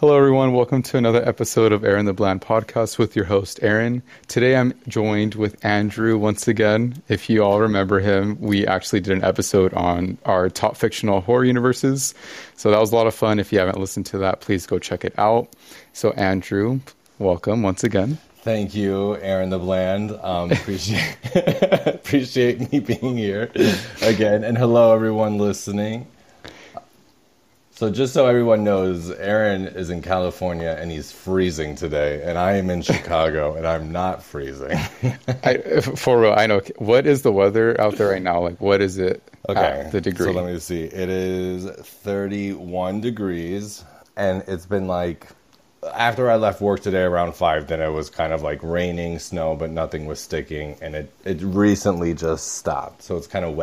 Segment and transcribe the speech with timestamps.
[0.00, 0.52] Hello, everyone.
[0.52, 4.00] Welcome to another episode of Aaron the Bland podcast with your host, Aaron.
[4.28, 7.02] Today I'm joined with Andrew once again.
[7.08, 11.44] If you all remember him, we actually did an episode on our top fictional horror
[11.44, 12.14] universes.
[12.54, 13.40] So that was a lot of fun.
[13.40, 15.48] If you haven't listened to that, please go check it out.
[15.94, 16.78] So, Andrew,
[17.18, 18.18] welcome once again.
[18.42, 20.12] Thank you, Aaron the Bland.
[20.12, 21.16] Um, appreciate
[21.86, 23.50] appreciate me being here
[24.00, 26.06] again, and hello everyone listening.
[27.78, 32.54] So just so everyone knows, Aaron is in California and he's freezing today, and I
[32.54, 34.76] am in Chicago and I'm not freezing.
[35.44, 36.60] I, for real, I know.
[36.78, 38.40] What is the weather out there right now?
[38.40, 39.22] Like, what is it?
[39.48, 40.26] Okay, the degree.
[40.26, 40.82] So let me see.
[40.82, 43.84] It is 31 degrees,
[44.16, 45.28] and it's been like
[45.94, 47.68] after I left work today around five.
[47.68, 51.40] Then it was kind of like raining, snow, but nothing was sticking, and it it
[51.42, 53.04] recently just stopped.
[53.04, 53.56] So it's kind of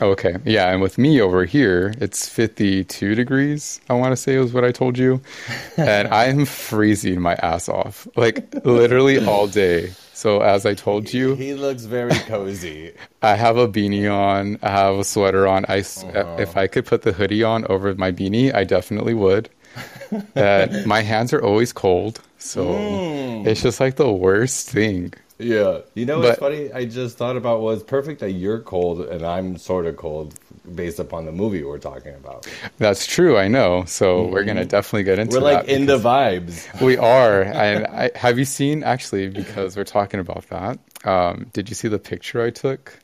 [0.00, 0.02] wet-ish.
[0.02, 0.36] Okay.
[0.44, 0.70] Yeah.
[0.70, 4.72] And with me over here, it's 52 degrees, I want to say was what I
[4.72, 5.20] told you.
[5.76, 9.92] And I'm freezing my ass off, like literally all day.
[10.14, 12.92] So, as I told you, he looks very cozy.
[13.22, 15.64] I have a beanie on, I have a sweater on.
[15.68, 16.36] I, uh-huh.
[16.38, 19.48] If I could put the hoodie on over my beanie, I definitely would.
[20.36, 22.20] and my hands are always cold.
[22.38, 23.46] So, mm.
[23.46, 25.14] it's just like the worst thing.
[25.42, 25.80] Yeah.
[25.94, 26.72] You know what's but, funny?
[26.72, 30.38] I just thought about was perfect that you're cold and I'm sort of cold
[30.74, 32.46] based upon the movie we're talking about.
[32.78, 33.36] That's true.
[33.36, 33.84] I know.
[33.86, 34.32] So mm-hmm.
[34.32, 35.34] we're gonna definitely get into.
[35.34, 35.42] That.
[35.42, 36.68] We're like in the vibes.
[36.82, 37.42] We are.
[37.42, 40.78] and I, have you seen actually because we're talking about that?
[41.04, 42.98] Um, did you see the picture I took?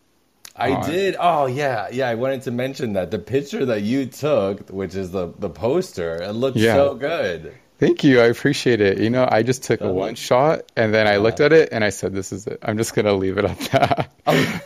[0.57, 0.91] I on?
[0.91, 1.17] did.
[1.19, 2.09] Oh yeah, yeah.
[2.09, 6.21] I wanted to mention that the picture that you took, which is the the poster,
[6.21, 6.75] it looked yeah.
[6.75, 7.55] so good.
[7.79, 8.21] Thank you.
[8.21, 8.99] I appreciate it.
[8.99, 11.85] You know, I just took a one shot and then I looked at it and
[11.85, 12.59] I said, "This is it.
[12.63, 14.61] I'm just gonna leave it at that." Oh.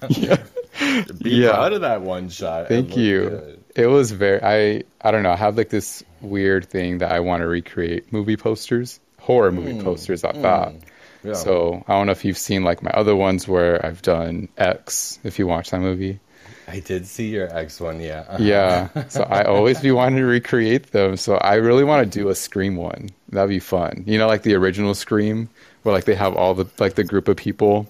[0.08, 0.36] yeah.
[1.22, 1.50] Be yeah.
[1.50, 2.68] proud of that one shot.
[2.68, 3.28] Thank you.
[3.28, 3.64] Good.
[3.76, 4.42] It was very.
[4.42, 5.32] I I don't know.
[5.32, 9.74] I have like this weird thing that I want to recreate movie posters, horror movie
[9.74, 9.84] mm.
[9.84, 10.42] posters at mm.
[10.42, 10.74] that.
[11.22, 11.34] Yeah.
[11.34, 15.18] So I don't know if you've seen like my other ones where I've done X.
[15.22, 16.18] If you watch that movie.
[16.66, 18.24] I did see your X one, yeah.
[18.28, 18.42] Uh-huh.
[18.42, 19.08] Yeah.
[19.08, 21.16] So I always be wanting to recreate them.
[21.16, 23.10] So I really want to do a Scream one.
[23.28, 24.04] That'd be fun.
[24.06, 25.48] You know, like the original Scream,
[25.82, 27.86] where like they have all the like the group of people.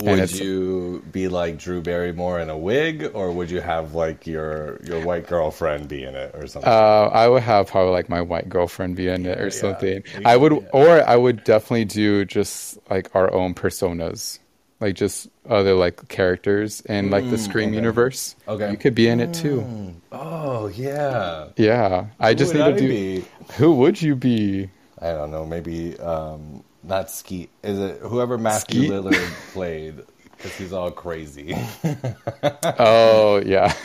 [0.00, 4.80] Would you be like Drew Barrymore in a wig, or would you have like your
[4.82, 6.70] your white girlfriend be in it, or something?
[6.70, 10.02] Uh, I would have probably like my white girlfriend be in it, or yeah, something.
[10.14, 10.20] Yeah.
[10.24, 14.38] I would, or I would definitely do just like our own personas
[14.80, 17.76] like just other like characters in like the mm, Scream okay.
[17.76, 18.36] universe.
[18.46, 19.62] Okay, you could be in it too.
[19.62, 19.94] Mm.
[20.12, 22.06] Oh yeah, yeah.
[22.20, 22.88] I who just need to do.
[22.88, 23.24] Be?
[23.54, 24.70] Who would you be?
[25.00, 25.46] I don't know.
[25.46, 27.50] Maybe um, not Skeet.
[27.62, 28.90] Is it whoever Matthew Skeet?
[28.92, 30.02] Lillard played?
[30.36, 31.56] Because he's all crazy.
[32.78, 33.72] oh yeah.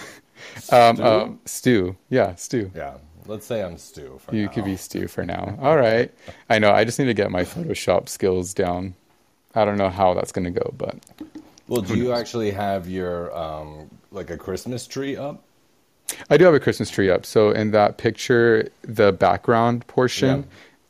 [0.71, 1.05] Um, Stu?
[1.05, 1.95] Um, Stu.
[2.09, 2.71] Yeah, Stu.
[2.75, 2.97] Yeah.
[3.27, 4.19] Let's say I'm Stu.
[4.31, 4.51] you now.
[4.51, 5.57] could be Stu for now.
[5.61, 6.11] All right.
[6.49, 6.71] I know.
[6.71, 8.95] I just need to get my Photoshop skills down.
[9.55, 10.95] I don't know how that's going to go, but.
[11.67, 15.43] Well, do you actually have your um, like a Christmas tree up?
[16.29, 17.25] I do have a Christmas tree up.
[17.25, 20.41] So in that picture, the background portion,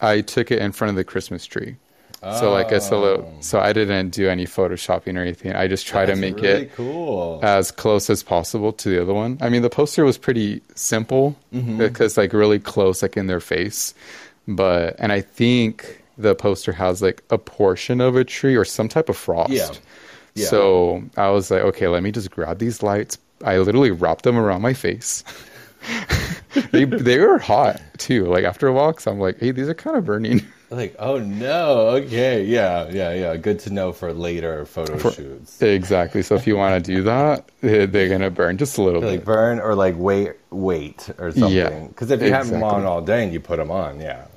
[0.01, 0.07] yeah.
[0.09, 1.75] I took it in front of the Christmas tree.
[2.23, 2.39] Oh.
[2.39, 3.25] So like it's a little.
[3.25, 3.41] Oh.
[3.41, 5.53] So I didn't do any photoshopping or anything.
[5.53, 7.39] I just try to make really it cool.
[7.43, 9.37] as close as possible to the other one.
[9.41, 11.77] I mean, the poster was pretty simple mm-hmm.
[11.77, 13.93] because like really close, like in their face.
[14.47, 18.87] But and I think the poster has like a portion of a tree or some
[18.87, 19.51] type of frost.
[19.51, 19.71] Yeah.
[20.35, 20.45] yeah.
[20.47, 23.17] So I was like, okay, let me just grab these lights.
[23.43, 25.23] I literally wrapped them around my face.
[26.71, 28.25] they they were hot too.
[28.25, 30.45] Like after a walk, so I'm like, hey, these are kind of burning.
[30.71, 33.35] Like, oh no, okay, yeah, yeah, yeah.
[33.35, 35.61] Good to know for later photo for, shoots.
[35.61, 36.21] Exactly.
[36.21, 39.15] So if you want to do that, they're gonna burn just a little like bit.
[39.17, 41.51] Like burn or like wait, wait or something.
[41.51, 41.87] Yeah.
[41.87, 42.53] Because if you exactly.
[42.53, 44.27] have them on all day and you put them on, yeah.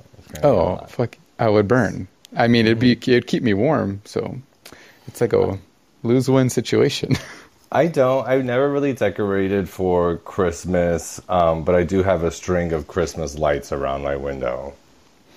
[0.43, 2.07] Oh fuck I would burn.
[2.35, 4.01] I mean, it'd be it'd keep me warm.
[4.05, 4.37] So
[5.07, 5.57] it's like a
[6.03, 7.15] lose win situation.
[7.71, 8.27] I don't.
[8.27, 13.37] I've never really decorated for Christmas, um, but I do have a string of Christmas
[13.37, 14.73] lights around my window.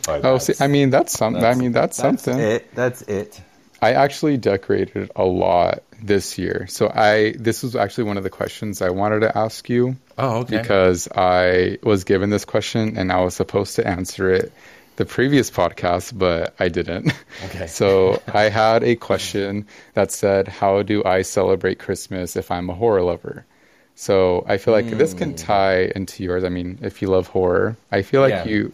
[0.07, 1.45] But oh, see, I mean that's something.
[1.45, 2.41] I mean that's, that's something.
[2.43, 2.75] It.
[2.75, 3.41] That's it.
[3.81, 6.67] I actually decorated a lot this year.
[6.69, 9.97] So I this was actually one of the questions I wanted to ask you.
[10.17, 10.59] Oh, okay.
[10.59, 14.53] Because I was given this question and I was supposed to answer it
[14.99, 17.13] the previous podcast, but I didn't.
[17.47, 17.67] Okay.
[17.79, 22.75] So I had a question that said, How do I celebrate Christmas if I'm a
[22.75, 23.47] horror lover?
[23.95, 24.99] So I feel like mm.
[24.99, 25.37] this can hmm.
[25.37, 26.45] tie into yours.
[26.45, 28.45] I mean, if you love horror, I feel like yeah.
[28.47, 28.73] you,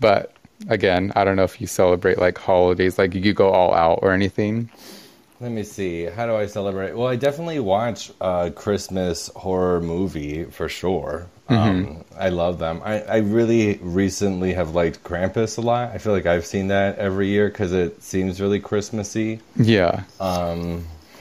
[0.00, 0.34] but
[0.68, 4.12] again, I don't know if you celebrate like holidays, like you go all out or
[4.12, 4.70] anything.
[5.40, 6.04] Let me see.
[6.04, 6.96] How do I celebrate?
[6.96, 11.26] Well, I definitely watch a Christmas horror movie for sure.
[11.52, 12.80] Um, I love them.
[12.84, 15.90] I, I really recently have liked Krampus a lot.
[15.92, 19.40] I feel like I've seen that every year because it seems really Christmassy.
[19.56, 20.04] Yeah.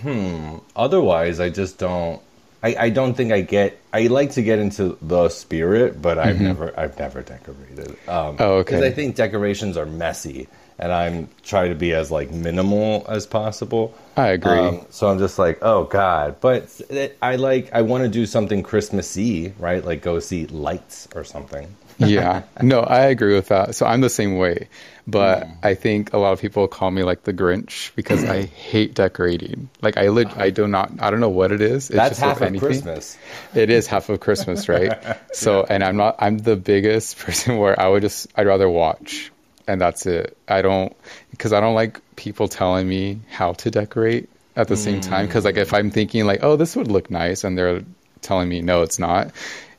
[0.02, 0.58] Hmm.
[0.76, 2.22] Otherwise, I just don't.
[2.64, 3.80] I, I don't think I get.
[3.92, 7.90] I like to get into the spirit, but I've never I've never decorated.
[8.08, 8.76] Um, Oh, okay.
[8.78, 10.48] Because I think decorations are messy,
[10.78, 13.94] and I'm trying to be as like minimal as possible.
[14.16, 14.52] I agree.
[14.60, 16.36] Um, so I'm just like, oh god.
[16.40, 17.74] But it, I like.
[17.74, 19.84] I want to do something Christmassy, right?
[19.84, 21.68] Like go see lights or something.
[21.98, 22.44] yeah.
[22.62, 23.76] No, I agree with that.
[23.76, 24.68] So I'm the same way.
[25.08, 25.58] But Mm.
[25.64, 29.70] I think a lot of people call me like the Grinch because I hate decorating.
[29.82, 31.90] Like I lit I do not I don't know what it is.
[31.90, 32.68] It's That's just half of anything.
[32.68, 33.18] Christmas.
[33.56, 34.94] It is half of Christmas, right?
[35.34, 39.32] So, and I'm not, I'm the biggest person where I would just, I'd rather watch
[39.68, 40.38] and that's it.
[40.48, 40.96] I don't,
[41.30, 45.28] because I don't like people telling me how to decorate at the same time.
[45.28, 47.84] Because, like, if I'm thinking, like, oh, this would look nice, and they're
[48.22, 49.32] telling me, no, it's not,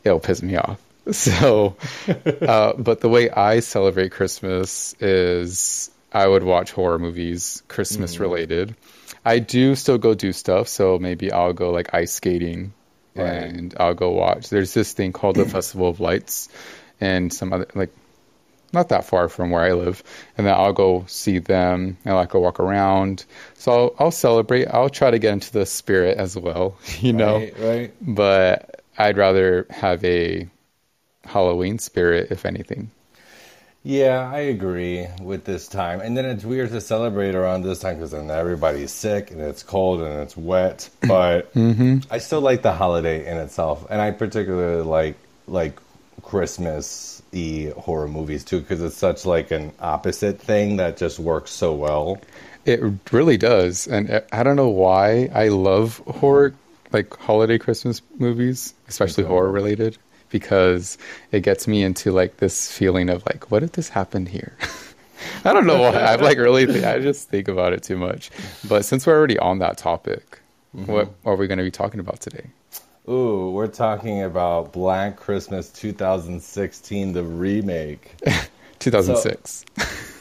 [0.05, 0.81] it'll piss me off.
[1.13, 1.77] So,
[2.43, 8.77] uh, but the way I celebrate Christmas is I would watch horror movies, Christmas related.
[9.25, 12.73] I do still go do stuff, so maybe I'll go like ice skating
[13.15, 13.27] Right.
[13.27, 14.49] and I'll go watch.
[14.49, 16.49] There's this thing called the Festival of Lights
[17.01, 17.91] and some other like
[18.73, 20.03] not that far from where I live,
[20.39, 23.25] and then I'll go see them and like go walk around.
[23.55, 24.67] So I'll, I'll celebrate.
[24.69, 27.37] I'll try to get into the spirit as well, you know.
[27.39, 27.95] Right, right.
[28.01, 30.49] But I'd rather have a
[31.25, 32.91] Halloween spirit, if anything.
[33.85, 36.01] Yeah, I agree with this time.
[36.01, 39.65] And then it's weird to celebrate around this time because then everybody's sick and it's
[39.65, 40.89] cold and it's wet.
[41.01, 41.99] But mm-hmm.
[42.11, 45.17] I still like the holiday in itself, and I particularly like
[45.49, 45.79] like
[46.23, 51.51] Christmas y horror movies too because it's such like an opposite thing that just works
[51.51, 52.21] so well.
[52.65, 52.81] It
[53.11, 56.55] really does, and I don't know why I love horror,
[56.93, 59.99] like holiday Christmas movies, especially horror related,
[60.33, 60.99] because
[61.31, 64.57] it gets me into like this feeling of like, what if this happened here?
[65.45, 65.93] I don't know why.
[65.93, 68.31] I like really, th- I just think about it too much.
[68.69, 70.41] But since we're already on that topic,
[70.77, 70.91] mm-hmm.
[70.91, 72.47] what are we going to be talking about today?
[73.09, 78.15] Ooh, we're talking about Black Christmas 2016, the remake.
[78.81, 79.65] 2006.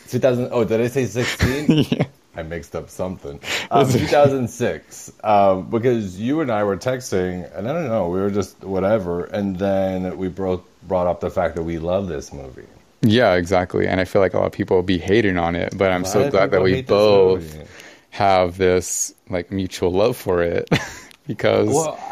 [0.10, 0.50] 2000.
[0.52, 2.06] Oh, did I say 16?
[2.36, 3.40] I mixed up something.
[3.72, 5.12] Um, 2006.
[5.24, 9.24] Um, because you and I were texting, and I don't know, we were just whatever,
[9.26, 12.66] and then we brought brought up the fact that we love this movie.
[13.02, 13.88] yeah, exactly.
[13.88, 16.04] And I feel like a lot of people will be hating on it, but I'm
[16.06, 17.70] so glad that we hate this both
[18.10, 20.70] have this like mutual love for it
[21.28, 22.08] because Well, I-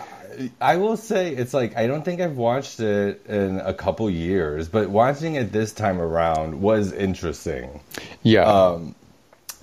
[0.61, 4.69] I will say it's like I don't think I've watched it in a couple years,
[4.69, 7.81] but watching it this time around was interesting.
[8.23, 8.95] yeah, Um,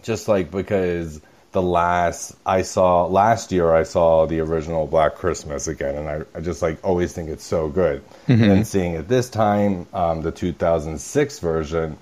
[0.07, 1.21] just like because
[1.53, 6.23] the last I saw last year I saw the original Black Christmas again, and I,
[6.39, 8.03] I just like always think it's so good.
[8.43, 11.99] And then seeing it this time, um, the 2006 version,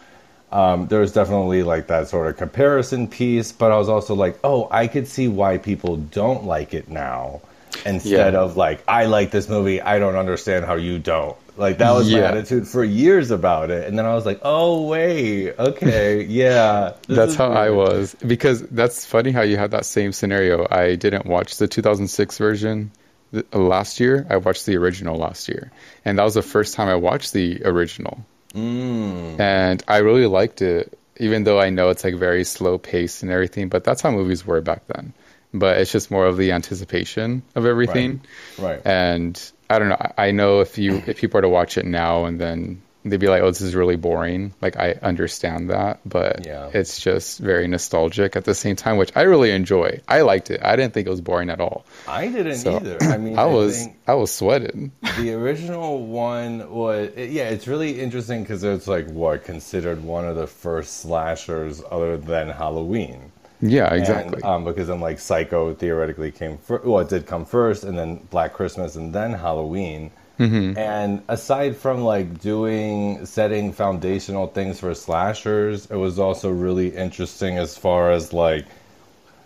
[0.53, 4.39] um, there was definitely like that sort of comparison piece, but I was also like,
[4.45, 7.41] oh, I could see why people don't like it now.
[7.87, 8.41] Instead Yeah.
[8.41, 11.37] of like, I like this movie, I don't understand how you don't.
[11.57, 14.89] Like that was my attitude for years about it, and then I was like, "Oh
[14.89, 20.11] wait, okay, yeah." That's how I was because that's funny how you had that same
[20.13, 20.67] scenario.
[20.69, 22.91] I didn't watch the 2006 version
[23.33, 24.27] th- last year.
[24.29, 25.71] I watched the original last year,
[26.05, 28.25] and that was the first time I watched the original.
[28.53, 29.39] Mm.
[29.39, 33.31] And I really liked it, even though I know it's like very slow paced and
[33.31, 33.69] everything.
[33.69, 35.13] But that's how movies were back then.
[35.55, 38.21] But it's just more of the anticipation of everything.
[38.59, 38.83] Right.
[38.85, 39.97] And I don't know.
[40.19, 43.21] I I know if you if people are to watch it now and then they'd
[43.21, 46.71] be like, "Oh, this is really boring." Like I understand that, but Yeah.
[46.75, 50.01] it's just very nostalgic at the same time, which I really enjoy.
[50.09, 50.61] I liked it.
[50.65, 51.85] I didn't think it was boring at all.
[52.09, 52.97] I didn't So either.
[53.03, 54.91] I mean, I was think I was sweating.
[55.21, 57.49] the original one was yeah.
[57.51, 62.49] It's really interesting because it's like what considered one of the first slashers other than
[62.49, 63.31] Halloween.
[63.65, 64.37] Yeah, exactly.
[64.37, 66.85] And, um, because then like Psycho theoretically came first.
[66.85, 70.11] Well, it did come first, and then Black Christmas, and then Halloween.
[70.39, 70.77] Mm-hmm.
[70.77, 77.57] And aside from like doing setting foundational things for slashers, it was also really interesting
[77.57, 78.67] as far as like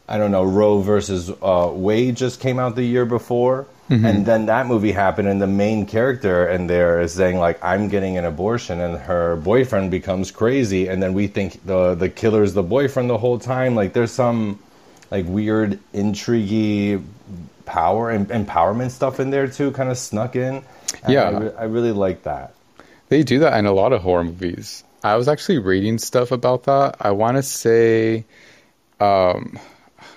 [0.09, 4.47] I don't know, Roe versus uh, Wade just came out the year before, and then
[4.47, 8.25] that movie happened, and the main character in there is saying like, "I'm getting an
[8.25, 13.09] abortion," and her boyfriend becomes crazy, and then we think the the killer's the boyfriend
[13.09, 13.75] the whole time.
[13.75, 14.59] Like, there's some
[15.11, 17.03] like weird, intriguey
[17.65, 20.63] power and empowerment stuff in there too, kind of snuck in.
[21.05, 21.23] And Yeah.
[21.23, 22.55] I, re- I really like that.
[23.09, 24.85] They do that in a lot of horror movies.
[25.03, 26.97] I was actually reading stuff about that.
[27.01, 28.25] I want to say,
[29.01, 29.59] um,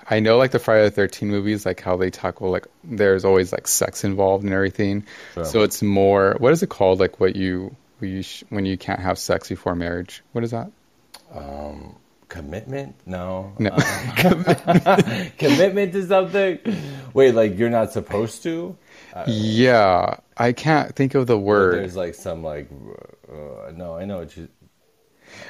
[0.08, 3.52] I know like the Friday the Thirteenth movies, like how they tackle like there's always
[3.52, 5.04] like sex involved and everything.
[5.34, 5.44] Sure.
[5.44, 7.00] So it's more what is it called?
[7.00, 10.22] Like what you when you sh- when you can't have sex before marriage.
[10.32, 10.70] What is that?
[11.32, 11.96] Um,
[12.28, 12.96] commitment?
[13.06, 13.52] No.
[13.58, 13.70] No.
[14.24, 15.02] Uh,
[15.38, 16.58] commitment to something?
[17.14, 18.76] Wait, like you're not supposed to?
[19.26, 21.78] yeah, I can't think of the word.
[21.78, 22.68] There's like some like
[23.28, 24.48] uh, no, I know what you.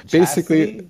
[0.09, 0.89] Basically,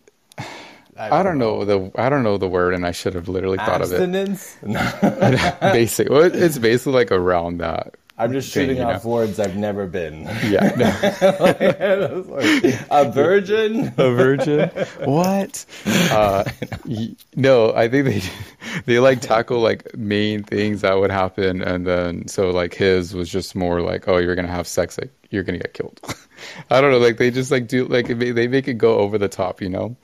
[0.96, 1.16] Chastity?
[1.16, 3.82] I don't know the I don't know the word, and I should have literally thought
[3.82, 3.96] of it.
[3.96, 4.58] Abstinence?
[4.62, 4.92] No.
[5.62, 6.10] Basic.
[6.10, 7.96] Well, it's basically like around that.
[8.16, 9.10] I'm just thing, shooting off know?
[9.10, 10.22] words I've never been.
[10.48, 10.66] Yeah.
[12.92, 13.88] a virgin?
[13.98, 14.70] a virgin.
[15.06, 15.66] What?
[16.14, 16.44] Uh,
[17.36, 18.22] no, I think they
[18.86, 23.30] they like tackle like main things that would happen, and then so like his was
[23.30, 26.00] just more like, oh, you're gonna have sex, like you're gonna get killed.
[26.70, 29.18] I don't know, like they just like do like they they make it go over
[29.18, 29.96] the top, you know.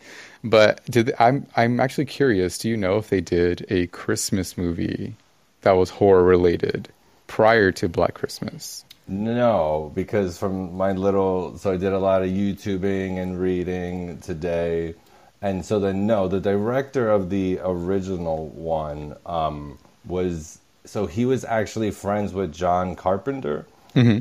[0.43, 2.57] But did I'm I'm actually curious.
[2.57, 5.15] Do you know if they did a Christmas movie
[5.61, 6.89] that was horror related
[7.27, 8.85] prior to Black Christmas?
[9.07, 14.93] No, because from my little, so I did a lot of YouTubing and reading today,
[15.41, 21.43] and so then no, the director of the original one um, was so he was
[21.43, 23.65] actually friends with John Carpenter,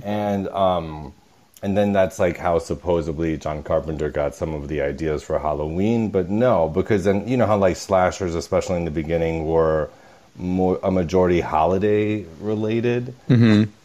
[0.03, 1.13] and um,
[1.63, 6.11] and then that's like how supposedly John Carpenter got some of the ideas for Halloween,
[6.11, 9.91] but no, because then you know how like slashers, especially in the beginning, were
[10.37, 13.15] more a majority holiday related.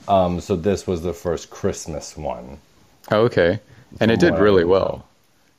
[0.08, 2.60] Um, so this was the first Christmas one.
[3.12, 3.60] Oh, okay.
[4.00, 5.06] And it did really well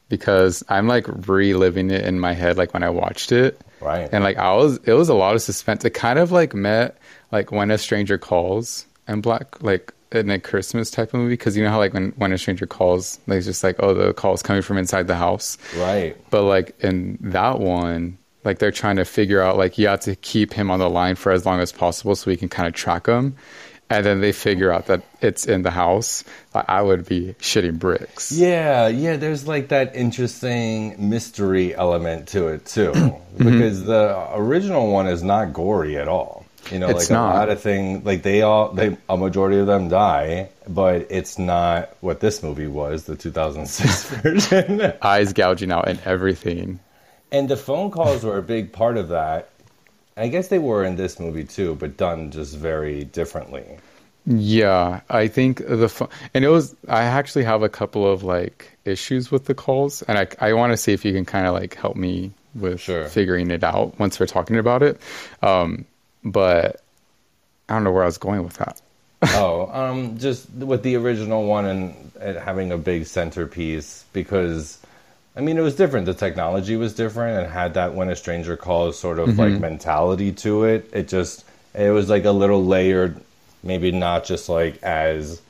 [0.08, 3.60] because I'm like reliving it in my head like when I watched it.
[3.80, 4.08] Right.
[4.12, 5.84] And like I was it was a lot of suspense.
[5.84, 6.96] It kind of like met
[7.32, 11.56] like when a stranger calls and black like in a Christmas type of movie because
[11.56, 14.12] you know how like when when a stranger calls like it's just like oh the
[14.12, 15.58] call is coming from inside the house.
[15.76, 16.16] Right.
[16.30, 20.16] But like in that one, like they're trying to figure out like you have to
[20.16, 22.74] keep him on the line for as long as possible so we can kind of
[22.74, 23.36] track him.
[23.90, 26.24] And then they figure out that it's in the house.
[26.54, 28.32] Like, I would be shitting bricks.
[28.32, 32.92] Yeah, yeah, there's like that interesting mystery element to it too.
[33.34, 33.50] Mm-hmm.
[33.50, 36.43] because the original one is not gory at all.
[36.70, 37.34] You know, It's like not.
[37.34, 41.38] a lot of things like they all they a majority of them die, but it's
[41.38, 44.92] not what this movie was, the 2006 version.
[45.02, 46.80] Eyes gouging out and everything.
[47.32, 49.48] And the phone calls were a big part of that.
[50.16, 53.64] I guess they were in this movie too, but done just very differently.
[54.26, 56.74] Yeah, I think the fu- and it was.
[56.88, 60.72] I actually have a couple of like issues with the calls, and I I want
[60.72, 63.04] to see if you can kind of like help me with Sure.
[63.06, 64.98] figuring it out once we're talking about it.
[65.42, 65.84] Um,
[66.24, 66.80] but
[67.68, 68.80] I don't know where I was going with that.
[69.34, 74.78] oh, um, just with the original one and, and having a big centerpiece because,
[75.34, 76.06] I mean, it was different.
[76.06, 80.32] The technology was different and had that when a stranger calls sort of like mentality
[80.32, 80.90] to it.
[80.92, 83.20] It just it was like a little layered,
[83.62, 85.40] maybe not just like as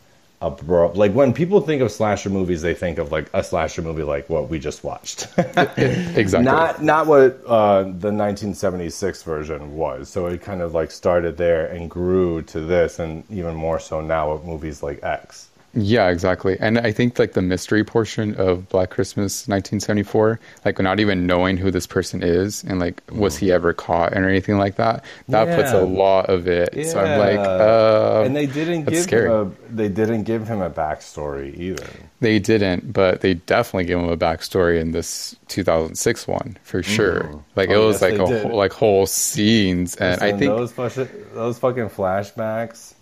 [0.44, 0.96] abrupt.
[0.96, 4.28] Like when people think of slasher movies, they think of like a slasher movie like
[4.28, 5.26] what we just watched.
[5.76, 6.44] Exactly.
[6.44, 10.08] Not not what uh, the 1976 version was.
[10.08, 14.00] So it kind of like started there and grew to this, and even more so
[14.00, 15.48] now with movies like X.
[15.76, 16.56] Yeah, exactly.
[16.60, 21.56] And I think like the mystery portion of Black Christmas 1974, like not even knowing
[21.56, 25.56] who this person is and like was he ever caught and anything like that, that
[25.56, 26.70] puts a lot of it.
[26.74, 26.84] Yeah.
[26.84, 29.28] So I'm like, uh, and they didn't give scary.
[29.28, 31.86] him a they didn't give him a backstory either.
[32.20, 37.42] They didn't, but they definitely gave him a backstory in this 2006 one for sure.
[37.56, 38.42] Like it Oh, was yes, like a did.
[38.46, 42.94] whole, like whole scenes, and I think those fucking, those fucking flashbacks.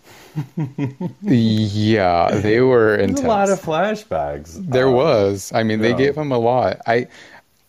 [1.22, 3.24] Yeah, they were There's intense.
[3.24, 4.54] a lot of flashbacks.
[4.70, 5.52] There Um, was.
[5.54, 5.96] I mean, they yeah.
[5.96, 6.80] gave him a lot.
[6.86, 7.06] I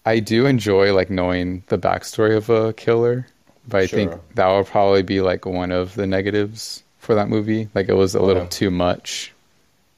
[0.05, 3.25] I do enjoy like knowing the backstory of a killer,
[3.67, 7.70] but I think that would probably be like one of the negatives for that movie.
[7.74, 8.50] Like it was a little Okay.
[8.50, 9.34] too much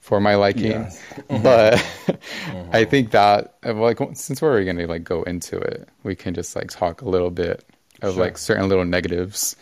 [0.01, 0.71] for my liking.
[0.71, 1.01] Yes.
[1.43, 1.83] But
[2.71, 6.55] I think that like since we're already gonna like go into it, we can just
[6.55, 7.63] like talk a little bit
[8.01, 8.23] of Sure.
[8.23, 9.55] like certain little negatives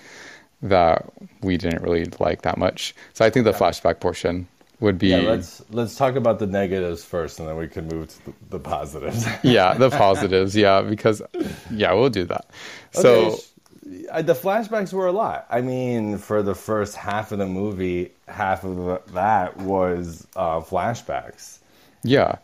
[0.64, 1.06] that
[1.42, 2.96] we didn't really like that much.
[3.14, 4.48] So I think the flashback portion
[4.80, 8.10] would be Yeah, let's let's talk about the negatives first, and then we can move
[8.10, 9.26] to the, the positives.
[9.44, 10.56] yeah, the positives.
[10.56, 11.22] Yeah, because
[11.70, 12.50] yeah, we'll do that.
[12.92, 13.44] So
[13.86, 15.46] Okay, uh, the flashbacks were a lot.
[15.50, 21.60] I mean, for the first half of the movie, half of that was uh, flashbacks.
[22.04, 22.38] yeah,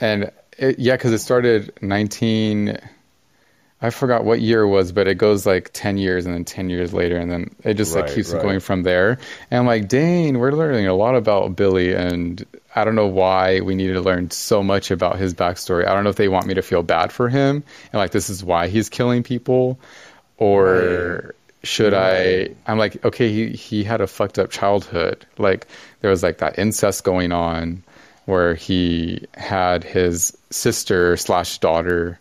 [0.00, 2.78] and it, yeah, because it started nineteen.
[3.82, 6.70] I forgot what year it was, but it goes like ten years and then ten
[6.70, 8.40] years later, and then it just like keeps right.
[8.40, 9.18] going from there.
[9.50, 12.44] And I'm like, dang, we're learning a lot about Billy, and
[12.76, 15.86] I don't know why we needed to learn so much about his backstory.
[15.86, 18.30] I don't know if they want me to feel bad for him, and like this
[18.30, 19.80] is why he's killing people,
[20.38, 21.34] or
[21.64, 22.50] should I?
[22.66, 25.26] I'm like, okay, he he had a fucked up childhood.
[25.38, 25.66] Like
[26.00, 27.82] there was like that incest going on,
[28.26, 32.18] where he had his sister slash daughter,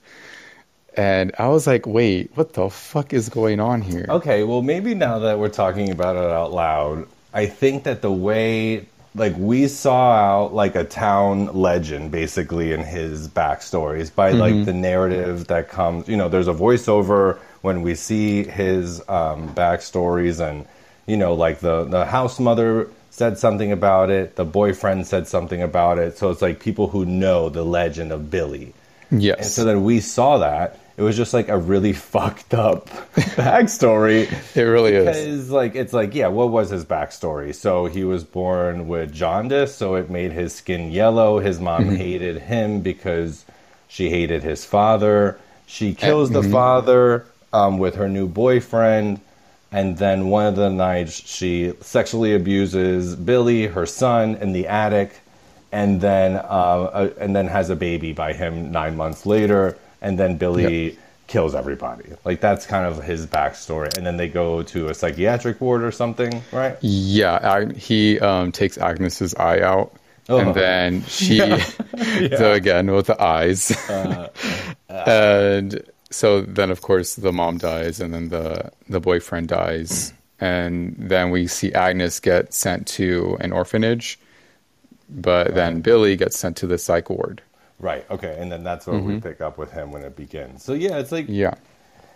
[0.95, 4.05] and I was like, wait, what the fuck is going on here?
[4.09, 8.11] Okay, well, maybe now that we're talking about it out loud, I think that the
[8.11, 14.65] way, like, we saw out like a town legend basically in his backstories by like
[14.65, 20.45] the narrative that comes, you know, there's a voiceover when we see his um, backstories,
[20.45, 20.65] and,
[21.05, 25.61] you know, like the, the house mother said something about it, the boyfriend said something
[25.61, 26.17] about it.
[26.17, 28.73] So it's like people who know the legend of Billy.
[29.11, 29.39] Yes.
[29.39, 30.79] And so then we saw that.
[30.97, 32.87] It was just like a really fucked up
[33.35, 34.31] backstory.
[34.55, 35.05] It really is.
[35.05, 37.53] Because like it's like yeah, what was his backstory?
[37.53, 41.39] So he was born with jaundice, so it made his skin yellow.
[41.39, 41.95] His mom Mm-hmm.
[41.95, 43.45] hated him because
[43.87, 45.39] she hated his father.
[45.65, 46.51] She kills the mm-hmm.
[46.51, 49.21] father um, with her new boyfriend,
[49.71, 55.20] and then one of the nights she sexually abuses Billy, her son, in the attic,
[55.71, 60.17] and then uh, uh, and then has a baby by him nine months later, and
[60.19, 60.97] then Billy
[61.27, 62.13] kills everybody.
[62.25, 65.91] Like that's kind of his backstory, and then they go to a psychiatric ward or
[65.91, 66.77] something, right?
[66.81, 69.93] Yeah, I, he um, takes Agnes's eye out,
[70.29, 70.37] Oh.
[70.39, 71.39] and then she.
[72.37, 74.27] So again, with the eyes, Uh,
[74.89, 80.95] and so then of course the mom dies, and then the the boyfriend dies, and
[80.97, 84.19] then we see Agnes get sent to an orphanage,
[85.11, 87.43] but then Billy gets sent to the psych ward.
[87.79, 88.05] Right.
[88.11, 90.63] Okay, and then that's where we pick up with him when it begins.
[90.63, 91.55] So yeah, it's like Yeah,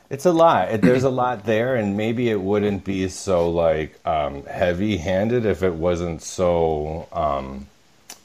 [0.09, 0.81] It's a lot.
[0.83, 5.73] There's a lot there, and maybe it wouldn't be so like um, heavy-handed if it
[5.73, 7.67] wasn't so um,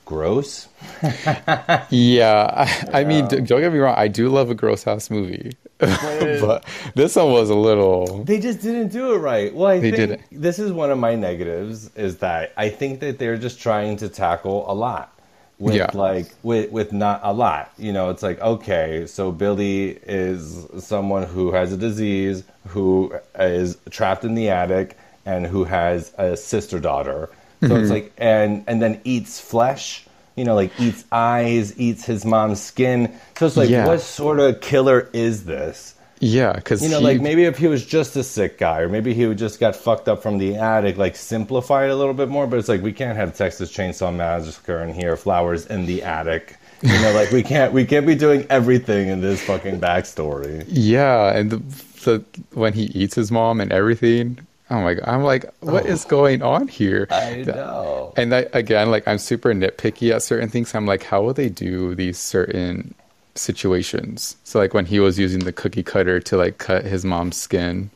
[0.04, 0.68] gross.
[1.90, 2.50] yeah.
[2.92, 3.94] I, I mean, don't get me wrong.
[3.96, 8.24] I do love a gross house movie, but this one was a little.
[8.24, 9.54] They just didn't do it right.
[9.54, 10.22] Well, I They think didn't.
[10.30, 14.08] this is one of my negatives is that I think that they're just trying to
[14.08, 15.12] tackle a lot.
[15.58, 15.90] With Yeah.
[15.92, 17.72] like with with not a lot.
[17.78, 23.76] You know, it's like, okay, so Billy is someone who has a disease, who is
[23.90, 27.28] trapped in the attic, and who has a sister daughter.
[27.62, 27.76] So Mm-hmm.
[27.76, 30.06] it's like and and then eats flesh,
[30.40, 33.12] you know, like eats eyes, eats his mom's skin.
[33.38, 33.86] So it's like Yeah.
[33.86, 35.94] what sort of killer is this?
[36.22, 39.14] Yeah, because You know, like maybe if he was just a sick guy, or maybe
[39.14, 42.28] he would just got fucked up from the attic, like simplify it a little bit
[42.28, 42.46] more.
[42.46, 46.56] But it's like we can't have Texas Chainsaw Massacre in here, flowers in the attic.
[46.82, 50.64] You know, like we can't we can't be doing everything in this fucking backstory.
[50.68, 51.58] Yeah, and the,
[52.04, 52.24] the
[52.54, 54.38] when he eats his mom and everything,
[54.70, 57.06] oh my god, I'm like, what is going on here?
[57.10, 58.12] I know.
[58.16, 60.74] And I, again, like I'm super nitpicky at certain things.
[60.74, 62.94] I'm like, how will they do these certain
[63.34, 64.36] situations?
[64.44, 67.90] So like when he was using the cookie cutter to like cut his mom's skin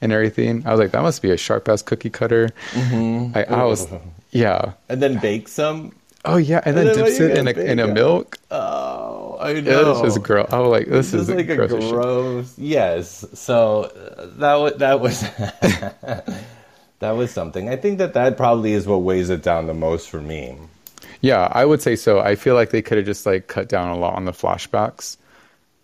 [0.00, 2.50] and everything, I was like, that must be a sharp ass cookie cutter.
[2.70, 3.36] Mm-hmm.
[3.36, 3.88] I, I was,
[4.30, 4.72] yeah.
[4.88, 5.92] And then bake some.
[6.24, 8.36] Oh yeah, and then And then dips it in a in a milk.
[8.50, 9.92] Oh, I know.
[9.92, 10.48] was just gross.
[10.52, 12.58] I was like, this This is is like a gross.
[12.58, 13.24] Yes.
[13.34, 15.20] So uh, that was that was
[16.98, 17.68] that was something.
[17.68, 20.56] I think that that probably is what weighs it down the most for me.
[21.22, 22.20] Yeah, I would say so.
[22.20, 25.16] I feel like they could have just like cut down a lot on the flashbacks,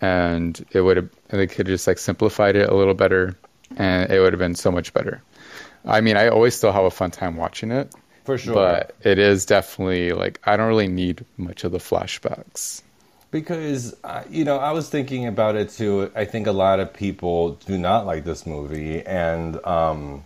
[0.00, 3.34] and it would have they could have just like simplified it a little better,
[3.76, 5.22] and it would have been so much better.
[5.84, 7.92] I mean, I always still have a fun time watching it,
[8.26, 8.54] For sure.
[8.54, 12.82] but it is definitely like I don't really need much of the flashbacks.
[13.30, 16.10] Because uh, you know, I was thinking about it too.
[16.14, 20.24] I think a lot of people do not like this movie, and um,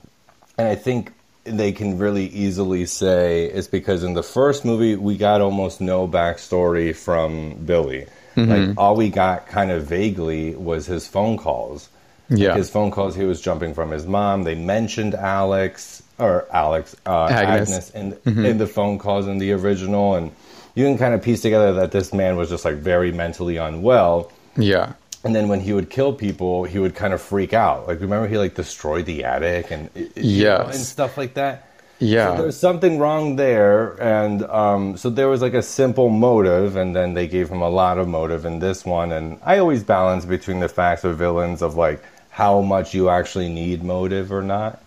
[0.59, 1.13] and I think
[1.45, 6.07] they can really easily say it's because in the first movie we got almost no
[6.07, 8.07] backstory from Billy.
[8.37, 11.91] Like all we got kind of vaguely was his phone calls.
[12.31, 12.55] Like, Yeah.
[12.57, 13.15] his phone calls.
[13.15, 14.45] He was jumping from his mom.
[14.45, 17.93] They mentioned Alex or Alex uh, Agnes.
[17.95, 20.31] Agnes, in in the phone calls in the original, and
[20.75, 24.31] you can kind of piece together that this man was just like very mentally unwell.
[24.57, 27.87] Yeah, And then when he would kill people, he would kind of freak out.
[27.89, 31.69] Like remember, he like destroyed the attic and know, and stuff like that.
[31.99, 36.77] yeah, So there's something wrong there, and um, so there was like a simple motive,
[36.77, 39.13] and then they gave him a lot of motive in this one.
[39.13, 43.49] And I always balance between the facts of villains of like how much you actually
[43.49, 44.83] need motive or not.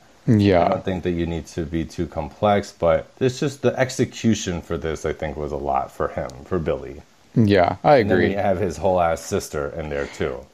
[0.65, 4.61] I don't think that you need to be too complex, but it's just the execution
[4.61, 5.05] for this.
[5.05, 7.01] I think was a lot for him, for Billy.
[7.35, 7.77] yeah.
[7.83, 8.27] I agree.
[8.27, 10.45] And then have his whole ass sister in there too.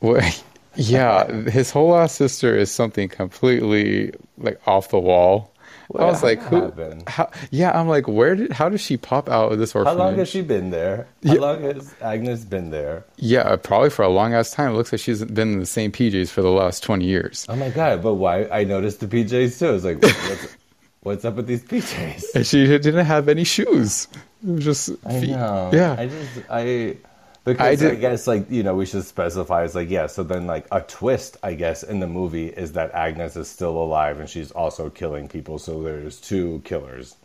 [0.00, 0.22] Well,
[0.76, 5.53] yeah, his whole ass sister is something completely like off the wall.
[5.94, 6.72] I was like, who?
[7.06, 8.52] How, yeah, I'm like, where did?
[8.52, 9.98] How does she pop out of this orphanage?
[9.98, 11.06] How long has she been there?
[11.26, 11.40] How Yeah.
[11.40, 13.04] long has Agnes been there?
[13.16, 14.70] Yeah, probably for a long ass time.
[14.72, 17.56] It looks like she's been in the same PJs for the last twenty years, Oh
[17.56, 18.02] my god!
[18.02, 18.46] But why?
[18.46, 19.68] I noticed the PJs too.
[19.68, 20.56] I was like, what's,
[21.02, 22.34] what's up with these PJs?
[22.34, 24.08] and she didn't have any shoes.
[24.42, 25.30] It was just I feet.
[25.30, 25.70] know.
[25.72, 26.96] Yeah, I just I
[27.44, 30.06] because I I, guess like you know we should specify it's like yeah.
[30.06, 33.76] So then like a twist I guess in the movie is that Agnes is still
[33.76, 35.58] alive and she's also killing people.
[35.58, 37.16] So there's two killers.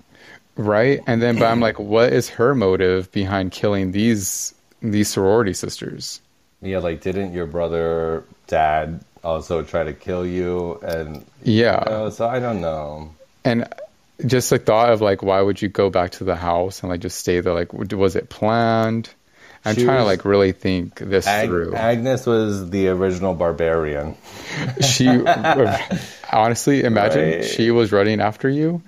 [0.58, 1.02] right.
[1.08, 6.22] And then, but I'm like, what is her motive behind killing these these sorority sisters?
[6.62, 11.84] Yeah, like didn't your brother dad also try to kill you and Yeah.
[11.86, 13.12] you know, so I don't know.
[13.46, 13.68] and
[14.26, 17.00] just the thought of like why would you go back to the house and like
[17.00, 19.10] just stay there like was it planned
[19.70, 24.16] i'm She trying to like really think this Ag- through Agnes was the original barbarian.
[24.82, 25.08] she
[26.32, 27.46] honestly imagine Right.
[27.46, 28.82] she was running after you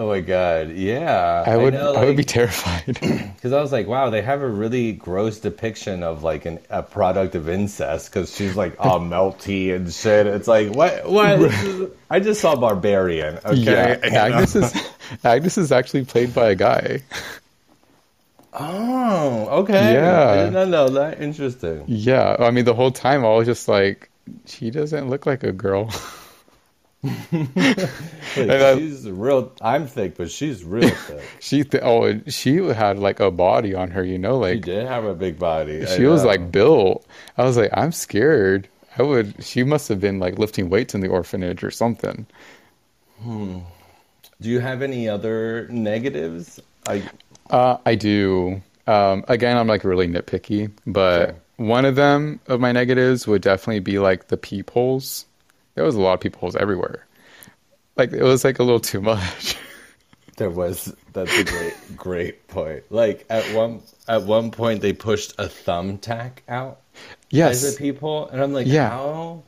[0.00, 1.42] Oh my god, yeah.
[1.44, 2.98] i would know, i would be terrified
[3.38, 6.82] Because I was like, wow, they have a really gross depiction of like an, a
[6.82, 8.10] product of incest.
[8.10, 10.26] Because she's like all melty and shit.
[10.26, 11.08] It's like, what?
[11.08, 11.38] What?
[12.10, 13.38] I just saw Barbarian.
[13.44, 13.54] Okay.
[13.62, 14.74] yeah agnes is
[15.22, 17.02] agnes is actually played by a guy
[18.52, 19.92] Oh, okay.
[19.92, 20.28] Yeah.
[20.30, 21.20] I did not know that.
[21.20, 21.84] Interesting.
[21.86, 24.10] yeah i mean the whole time i was just like
[24.46, 25.90] she doesn't look like a girl
[27.04, 29.52] I- she's real.
[29.62, 31.22] I'm thick, but she's real thick.
[31.40, 34.86] she th- oh she had like a body on her you know Like She did
[34.86, 35.86] have a big body.
[35.86, 37.06] She was like built.
[37.36, 38.68] I was like, I'm scared.
[38.98, 39.44] I would.
[39.44, 42.26] She must have been like lifting weights in the orphanage or something.
[43.22, 43.58] Hmm.
[44.40, 46.58] Do you have any other negatives?
[46.86, 47.04] Like,
[47.50, 48.62] Uh, I do.
[48.86, 51.36] Um, again, I'm like really nitpicky, but Sure.
[51.56, 55.26] one of them of my negatives would definitely be like the peepholes.
[55.74, 57.06] There was a lot of peepholes everywhere.
[57.96, 59.56] Like it was like a little too much.
[60.36, 62.84] There was that's a great great point.
[62.90, 67.74] Like at one at one point they pushed a thumbtack out as yes.
[67.74, 68.90] a peephole, and I'm like, Yeah.
[68.90, 69.42] how?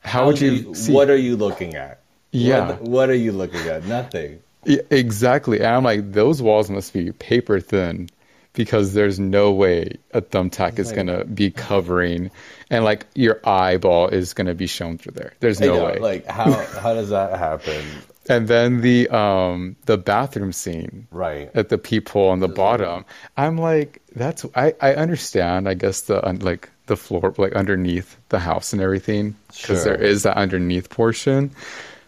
[0.00, 0.92] How would you see?
[0.92, 2.00] What are you looking at?
[2.30, 2.68] Yeah.
[2.68, 3.84] What, what are you looking at?
[3.86, 4.40] Nothing.
[4.66, 5.58] Yeah, exactly.
[5.58, 8.08] And I'm like, those walls must be paper thin
[8.52, 12.30] because there's no way a thumbtack is like- gonna be covering
[12.70, 15.32] and like your eyeball is gonna be shown through there.
[15.40, 15.98] There's no know, way.
[16.00, 17.84] Like how how does that happen?
[18.28, 21.50] and then the um the bathroom scene Right.
[21.54, 23.04] at the peephole on the bottom.
[23.36, 25.68] I'm like, that's I I understand.
[25.68, 29.96] I guess the like the floor like underneath the house and everything because Sure.
[29.96, 31.50] there is that underneath portion.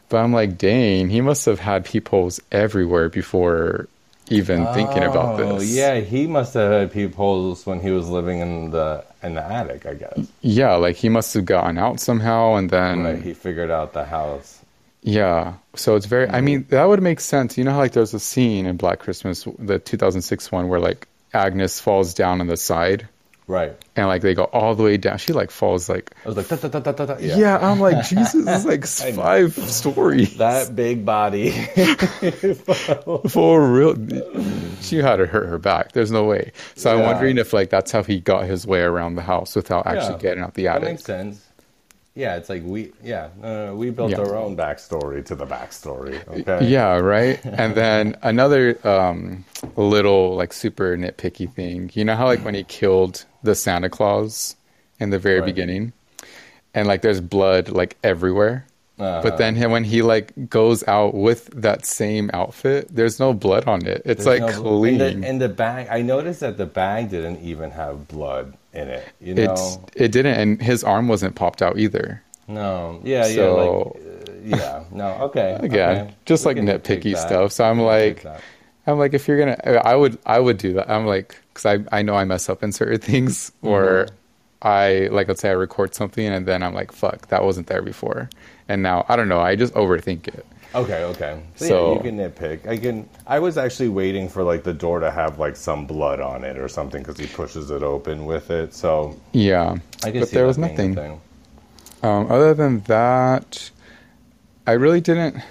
[0.09, 3.89] But I'm like, dang, he must have had peepholes everywhere before
[4.31, 5.71] even thinking about Oh, this.
[5.71, 9.87] Yeah, he must have had peepholes when he was living in the in the attic.
[9.87, 10.19] I guess.
[10.43, 13.23] Yeah, like he must have gotten out somehow and then Right.
[13.23, 14.61] He figured out the house.
[15.03, 15.55] yeah.
[15.75, 16.45] So it's very I mm-hmm.
[16.45, 17.57] mean, that would make sense.
[17.57, 21.07] You know how like there's a scene in Black Christmas, the 2006 one where like
[21.33, 23.09] Agnes falls down on the side
[23.49, 23.73] Right.
[23.97, 25.17] and like they go all the way down.
[25.19, 27.17] She like falls like I was like, ta, ta, ta, ta, ta, ta.
[27.19, 27.57] yeah.
[27.59, 28.85] I'm like Jesus is like
[29.17, 30.37] five stories.
[30.37, 31.51] That big body.
[33.29, 33.95] for real.
[34.81, 35.93] She had to hurt her back.
[35.93, 36.53] There's no way.
[36.77, 39.87] So I'm wondering if like that's how he got his way around the house without
[39.87, 40.19] actually Yeah.
[40.19, 40.89] getting out the that attic.
[40.91, 41.48] makes sense.
[42.19, 44.19] Yeah, it's like we, yeah, no, we built Yeah.
[44.19, 46.19] our own backstory to the backstory.
[46.27, 46.67] Okay.
[46.67, 47.39] Yeah, right.
[47.45, 49.45] and then another um,
[49.77, 51.93] little like super nitpicky thing.
[51.95, 54.57] You know how like when he killed the Santa Claus
[54.99, 55.47] in the very Right.
[55.47, 55.93] beginning,
[56.75, 58.67] and like there's blood like everywhere.
[58.99, 63.33] Uh, But then he- when he like goes out with that same outfit, there's no
[63.33, 64.03] blood on it.
[64.05, 65.01] It's like no- clean.
[65.01, 68.89] And the, and the bag, I noticed that the bag didn't even have blood in
[68.89, 69.07] it.
[69.21, 69.53] You know?
[69.53, 72.23] it's it didn't, and his arm wasn't popped out either.
[72.49, 73.01] no.
[73.05, 73.97] Yeah, So-
[74.45, 74.85] yeah, like, uh, yeah.
[74.91, 75.59] No, okay.
[75.63, 76.15] Again, okay.
[76.25, 77.53] just We like nitpicky stuff.
[77.53, 78.25] So I'm like.
[78.87, 80.89] I'm like, if you're gonna, I would, I would do that.
[80.91, 84.15] I'm like, because I, I know I mess up in certain things, or Mm-hmm.
[84.63, 87.83] I like, let's say I record something and then I'm like, fuck, that wasn't there
[87.83, 88.29] before,
[88.69, 90.47] and now I don't know, I just overthink it.
[90.75, 91.41] Okay, okay.
[91.57, 92.67] So, So- yeah, you can nitpick.
[92.69, 93.09] I can.
[93.27, 96.59] I was actually waiting for like the door to have like some blood on it
[96.59, 98.75] or something because he pushes it open with it.
[98.75, 100.99] So Yeah, I can but there was nothing.
[102.03, 103.71] Um, other than that,
[104.67, 105.43] I really didn't.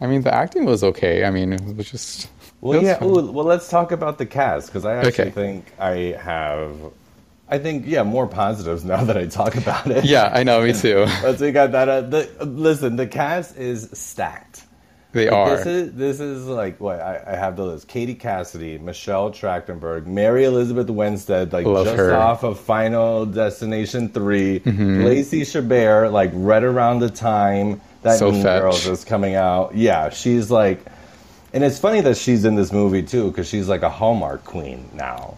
[0.00, 1.24] I mean, the acting was okay.
[1.24, 2.28] I mean, it was just.
[2.60, 3.04] Well, it was yeah.
[3.04, 5.30] Ooh, well, let's talk about the cast because I actually Okay.
[5.30, 6.70] think I have.
[7.48, 10.04] I think yeah, more positives now that I talk about it.
[10.04, 10.62] Yeah, I know.
[10.62, 11.00] Me too.
[11.22, 11.88] Let's we got that.
[11.88, 14.64] Uh, the, listen, the cast is stacked.
[15.12, 15.56] They Like, are.
[15.56, 20.06] This is this is like what I, I have the list: Katie Cassidy, Michelle Trachtenberg,
[20.06, 22.14] Mary Elizabeth Winstead, like Love just her.
[22.14, 25.04] off of Final Destination 3 Mm-hmm.
[25.04, 28.62] Lacey Chabert, like right around the time that So Mean fetch.
[28.62, 29.74] Girls is coming out.
[29.76, 30.84] Yeah, she's like
[31.52, 34.88] And it's funny that she's in this movie too, because she's like a Hallmark queen
[34.94, 35.36] now.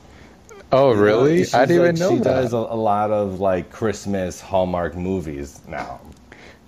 [0.72, 1.38] Oh, really?
[1.38, 2.42] She's I didn't like- even know she that.
[2.42, 6.00] does a, a lot of like Christmas Hallmark movies now.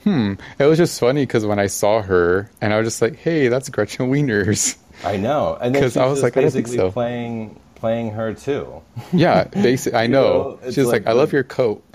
[0.05, 0.35] Hmm.
[0.59, 3.49] It was just funny because when I saw her, and I was just like, "Hey,
[3.49, 6.77] that's Gretchen Wieners." I know, and then 'Cause she's I was like, I think basically
[6.77, 6.91] so.
[6.93, 8.83] playing playing her too.
[9.13, 9.95] Yeah, basic.
[9.95, 10.59] I know.
[10.63, 11.85] know, She's like, like- "I love your coat."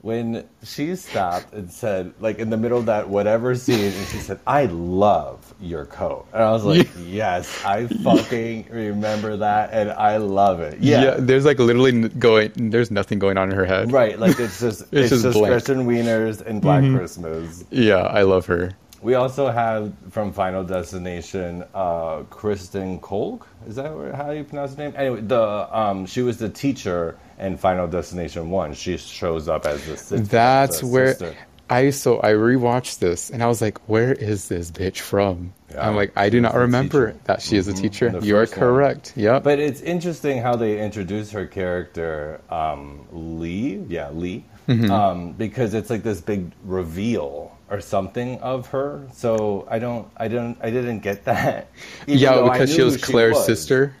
[0.00, 4.18] When she stopped and said, like in the middle of that whatever scene, and she
[4.18, 9.90] said, "I love your coat," and I was like, "Yes, I fucking remember that, and
[9.90, 12.70] I love it." Yeah, there's like literally going.
[12.70, 13.90] There's nothing going on in her head.
[13.92, 14.16] right.
[14.16, 15.50] Like it's just it's, just just, blank.
[15.50, 17.64] Gretchen Wieners and Black Christmas.
[17.70, 18.76] Yeah, I love her.
[19.00, 23.46] We also have from Final Destination, uh, Kristen Kolk.
[23.66, 24.94] Is that how you pronounce her name?
[24.96, 28.74] Anyway, the um, she was the teacher in Final Destination One.
[28.74, 30.18] She shows up as the sister.
[30.20, 31.36] That's the where sister.
[31.70, 35.86] I so I rewatched this and I was like, "Where is this bitch from?" Yeah,
[35.86, 37.20] I'm like, I do not remember teacher.
[37.24, 38.08] that she is a teacher.
[38.10, 38.60] the You are first one.
[38.60, 39.12] correct.
[39.16, 39.42] Yep.
[39.44, 43.84] But it's interesting how they introduce her character, um, Lee.
[43.88, 44.44] Yeah, Lee.
[44.66, 44.90] Mm-hmm.
[44.90, 49.06] Um, because it's like this big reveal or something of her.
[49.12, 51.68] So I don't, I don't, I didn't get that.
[52.06, 53.46] Even yeah, because she was Claire's was.
[53.46, 53.94] sister.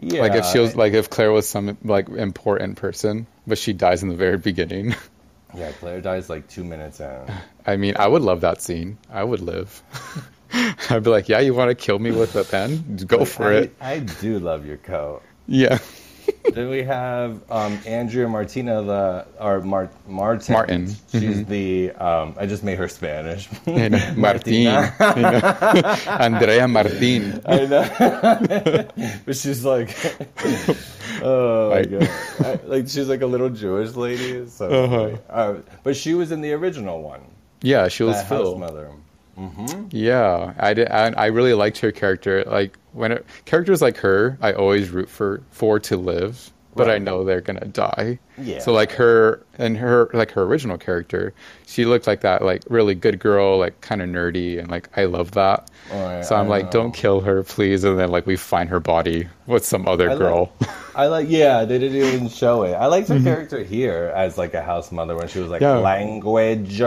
[0.00, 3.72] Yeah, Like if she was like if Claire was some like important person, but she
[3.72, 4.94] dies in the very beginning.
[5.54, 7.32] yeah, Claire dies like two minutes in.
[7.66, 8.98] I mean, I would love that scene.
[9.10, 9.82] I would live.
[10.90, 12.98] I'd be like, "Yeah, you want to kill me with a pen?
[13.06, 15.22] Go for I, it." I do love your coat.
[15.46, 15.78] Yeah.
[16.52, 20.52] then we have um, Andrea Martina, the or Mar- Martin.
[20.52, 20.86] Martin.
[20.86, 21.18] Mm-hmm.
[21.18, 21.90] She's the.
[21.92, 23.48] Um, I just made her Spanish.
[23.66, 24.66] You know, Martin.
[26.08, 27.42] Andrea Martin.
[27.46, 28.86] I know,
[29.24, 29.94] but she's like,
[31.22, 32.08] oh my god,
[32.40, 34.46] I- like she's like a little Jewish lady.
[34.48, 35.16] So, Uh-huh.
[35.30, 37.20] uh, but she was in the original one,
[37.62, 38.58] Yeah, she was that Phil.
[39.38, 39.84] Mother.
[39.90, 40.88] Yeah, I did.
[40.88, 42.44] I, I really liked her character.
[42.44, 46.98] Like when it, characters like her, I always root for for to live, but I
[46.98, 48.18] know they're gonna die.
[48.40, 48.60] Yeah.
[48.60, 51.34] So like her and her like her original character,
[51.66, 55.04] she looked like that like really good girl, like kind of nerdy, and like I
[55.04, 55.70] love that.
[55.92, 56.70] Right, so I'm I like, know.
[56.70, 57.84] don't kill her, please.
[57.84, 60.52] And then like we find her body with some other I like- girl.
[60.94, 62.72] I like, yeah, they didn't even show it.
[62.72, 65.78] I liked her character here as like a house mother when she was like Mm-hmm.
[65.78, 65.82] Yeah.
[65.84, 66.80] language.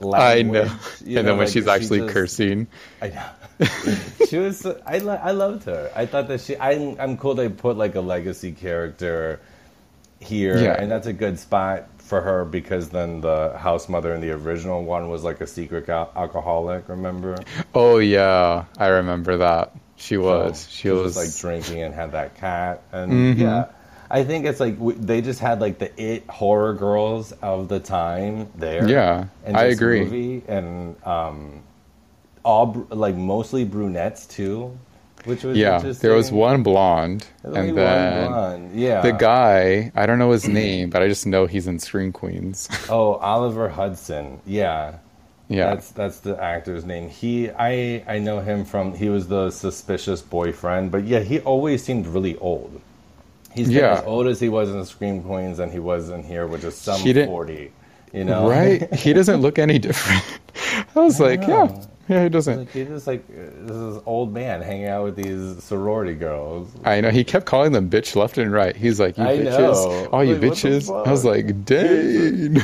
[0.00, 0.52] I know.
[0.62, 0.72] language,
[1.06, 2.66] and then when like, she's she actually just- cursing,
[3.02, 3.66] I know.
[4.28, 4.64] she was.
[4.64, 5.90] I I loved her.
[5.96, 6.56] I thought that she.
[6.56, 6.96] I'm.
[7.00, 7.34] I'm cool.
[7.34, 9.40] They put like a legacy character
[10.20, 10.80] here, Yeah.
[10.80, 14.82] and that's a good spot for her because then the house mother in the original
[14.84, 16.88] one was like a secret al- alcoholic.
[16.88, 17.36] Remember?
[17.74, 19.72] oh yeah, I remember that.
[19.96, 20.60] She was.
[20.60, 21.16] So she was.
[21.16, 23.40] like drinking and had that cat, and Mm-hmm.
[23.42, 23.64] yeah.
[24.10, 27.78] I think it's like w- they just had like the it horror girls of the
[27.80, 28.88] time there.
[28.88, 30.00] Yeah, I agree.
[30.04, 31.62] Movie, and um,
[32.44, 34.76] all br- like mostly brunettes too,
[35.24, 38.80] which was yeah, there was one blonde, and one then blonde.
[38.80, 39.92] yeah, the guy.
[39.94, 42.68] I don't know his name, but I just know he's in Scream Queens.
[42.88, 44.40] Oh, Oliver Hudson.
[44.46, 44.94] Yeah.
[45.48, 47.10] yeah, That's that's the actor's name.
[47.10, 51.82] He I I know him from he was the suspicious boyfriend, but yeah, he always
[51.84, 52.80] seemed really old.
[53.58, 53.98] He's Yeah.
[53.98, 56.74] as old as he was in Scream Queens and he was in here, which is
[56.76, 57.72] some forty.
[58.12, 58.48] You know?
[58.48, 58.92] right.
[58.94, 60.22] He doesn't look any different.
[60.96, 61.82] I was like, yeah, know.
[62.08, 62.58] yeah, he doesn't.
[62.58, 66.70] like he's just like uh, this is old man hanging out with these sorority girls.
[66.84, 68.74] I know he kept calling them bitch left and right.
[68.74, 70.08] He's like, you I bitches, know.
[70.10, 71.06] all you Like, bitches.
[71.06, 72.62] I was like, dang.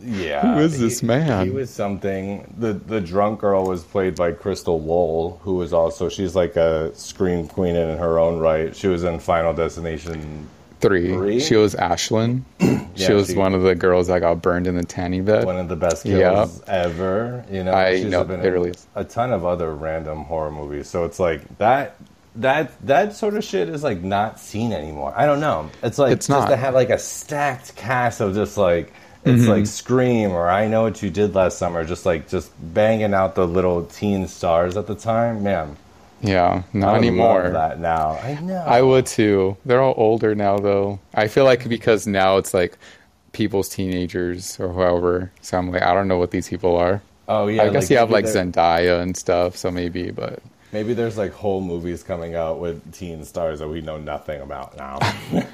[0.00, 0.54] Yeah.
[0.54, 1.46] Who is this man?
[1.46, 2.52] He was something.
[2.58, 6.94] The the drunk girl was played by Crystal Lowell, who was also she's like a
[6.94, 8.74] scream queen in her own right.
[8.76, 10.48] She was in Final Destination,
[10.80, 11.12] Three.
[11.12, 11.40] Three?
[11.40, 12.42] She was Ashlyn.
[12.94, 15.44] she was she- one of the girls that got burned in the tanny bed.
[15.44, 16.18] one of the best Yeah.
[16.34, 17.44] kills ever.
[17.50, 20.52] You know, I she's know, been it in really a ton of other random horror
[20.52, 20.88] movies.
[20.88, 21.96] So it's like that.
[22.36, 25.12] That that sort of shit is like not seen anymore.
[25.16, 25.70] I don't know.
[25.82, 26.50] It's like It's just not.
[26.50, 28.92] to have like a stacked cast of just like
[29.28, 29.50] it's Mm-hmm.
[29.50, 33.34] like Scream or I Know What You Did Last Summer, just like just banging out
[33.34, 35.42] the little teen stars at the time.
[35.42, 35.76] Man,
[36.20, 37.50] yeah, not anymore.
[37.50, 38.18] that now.
[38.22, 38.64] I know.
[38.66, 39.56] I would too.
[39.64, 40.98] They're all older now, though.
[41.14, 42.76] I feel like because now it's like
[43.32, 45.30] people's teenagers or whoever.
[45.42, 47.00] So I'm like, I don't know what these people are.
[47.28, 47.62] oh yeah.
[47.62, 51.62] I guess you have like Zendaya and stuff, so maybe, but Maybe there's like whole
[51.62, 54.98] movies coming out with teen stars that we know nothing about now.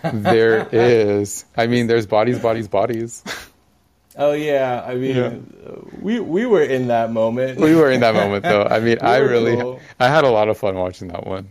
[0.13, 1.45] there is.
[1.57, 3.23] I mean, there's bodies, bodies, bodies.
[4.17, 5.73] Oh yeah, I mean, Yeah.
[6.01, 7.59] we we were in that moment.
[7.59, 8.63] we were in that moment, though.
[8.65, 9.81] I mean, I really, cool.
[9.99, 11.49] I had a lot of fun watching that one.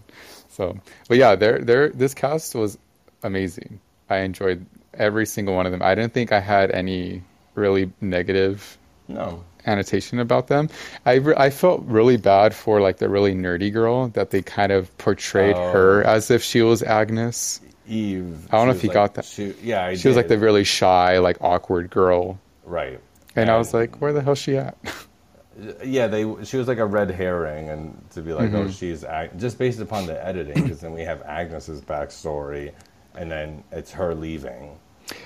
[0.49, 0.77] So,
[1.09, 2.77] but yeah, there, there, this cast was
[3.23, 3.79] amazing.
[4.09, 5.81] I enjoyed every single one of them.
[5.81, 7.23] I didn't think I had any
[7.55, 9.43] really negative No.
[9.65, 10.69] annotation about them.
[11.05, 14.71] I, re- I felt really bad for like the really nerdy girl that they kind
[14.71, 15.71] of portrayed Oh.
[15.71, 17.59] her as if she was Agnes.
[17.87, 18.47] Eve.
[18.51, 19.25] I don't know if you was got that.
[19.25, 22.37] She, yeah, I She was like the really shy, like awkward girl.
[22.65, 22.99] Right.
[23.35, 24.77] And I was like, where the hell's she at?
[25.83, 26.21] yeah, they.
[26.43, 28.67] She was like a red herring, and to be like, Mm-hmm.
[28.67, 32.73] oh, she's Ag-, just based upon the editing, because then we have Agnes's backstory,
[33.15, 34.77] and then it's her leaving.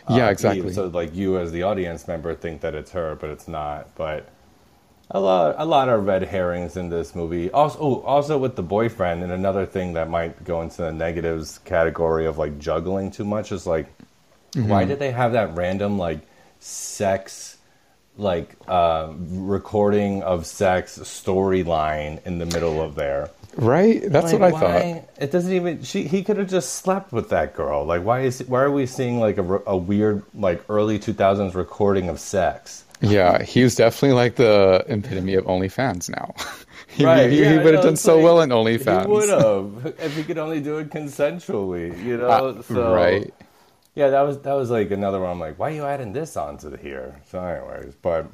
[0.10, 0.72] yeah, uh, exactly.
[0.74, 3.94] So like you as the audience member think that it's her, but it's not.
[3.96, 4.30] But
[5.12, 7.50] a lot, a lot of red herrings in this movie.
[7.52, 11.60] Also, oh, also with the boyfriend, and another thing that might go into the negatives
[11.60, 13.88] category of like juggling too much is like,
[14.54, 14.70] Mm-hmm.
[14.70, 16.20] why did they have that random like
[16.68, 17.58] sex,
[18.18, 23.30] like uh, recording of sex storyline in the middle of there?
[23.56, 24.02] right?
[24.06, 24.60] That's Like, what I why-
[25.02, 25.10] thought.
[25.24, 25.82] It doesn't even.
[25.84, 27.86] She he could have just slept with that girl.
[27.86, 32.10] Like why is why are we seeing like a weird like early two thousands recording
[32.10, 32.84] of sex?
[33.02, 36.34] Yeah, he was definitely like the epitome of OnlyFans now.
[36.88, 39.08] he Right, he, yeah, would have done so like, well in He OnlyFans.
[39.08, 41.96] would have if he could only do it consensually.
[42.04, 42.28] You know.
[42.28, 43.32] Uh, so, right.
[43.98, 45.32] Yeah, that was that was like another one.
[45.32, 47.20] I'm like, why are you adding this onto the here?
[47.32, 48.28] So, anyways, but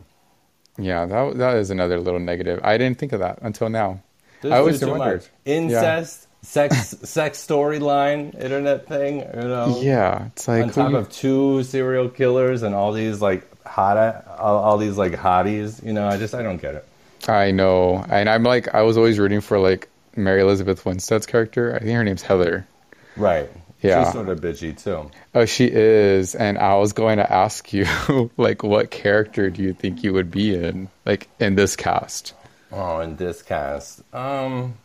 [0.77, 2.59] Yeah, that that is another little negative.
[2.63, 4.01] I didn't think of that until now.
[4.43, 5.21] I always too wondered.
[5.21, 5.29] much.
[5.45, 9.19] incest, sex, sex storyline, internet thing.
[9.19, 9.79] You know.
[9.81, 13.95] Yeah, it's like on top you- of two serial killers and all these like hot,
[14.37, 15.81] all, all these like hotties.
[15.81, 16.85] You know, I just I don't get it.
[17.29, 21.73] I know, and I'm like I was always rooting for like Mary Elizabeth Winstead's character.
[21.73, 22.67] I think her name's Heather.
[23.15, 23.49] Right.
[23.83, 24.05] Yeah.
[24.05, 25.11] She's sort of bitchy too.
[25.35, 27.85] Oh, she is, and I was going to ask you,
[28.37, 32.33] like, what character do you think you would be in, like, in this cast?
[32.71, 34.75] Oh, in this cast, um,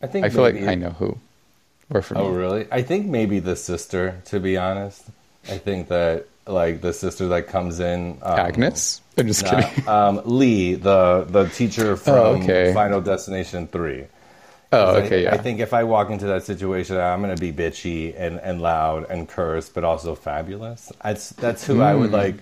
[0.00, 1.18] I think I feel like I know who.
[1.90, 2.66] Or for Oh, me, really?
[2.72, 4.20] I think maybe the sister.
[4.26, 5.02] To be honest,
[5.48, 9.00] I think that like the sister that comes in, um, Agnes.
[9.18, 9.88] I'm just nah, kidding.
[9.88, 12.72] um, Lee, the the teacher from Oh, okay.
[12.72, 14.06] Final Destination Three.
[14.74, 15.32] Oh, I- yeah.
[15.34, 18.60] I think if I walk into that situation, I'm going to be bitchy and, and
[18.60, 20.90] loud and curse, but also fabulous.
[21.02, 22.14] That's that's who I would Hmm.
[22.16, 22.34] like.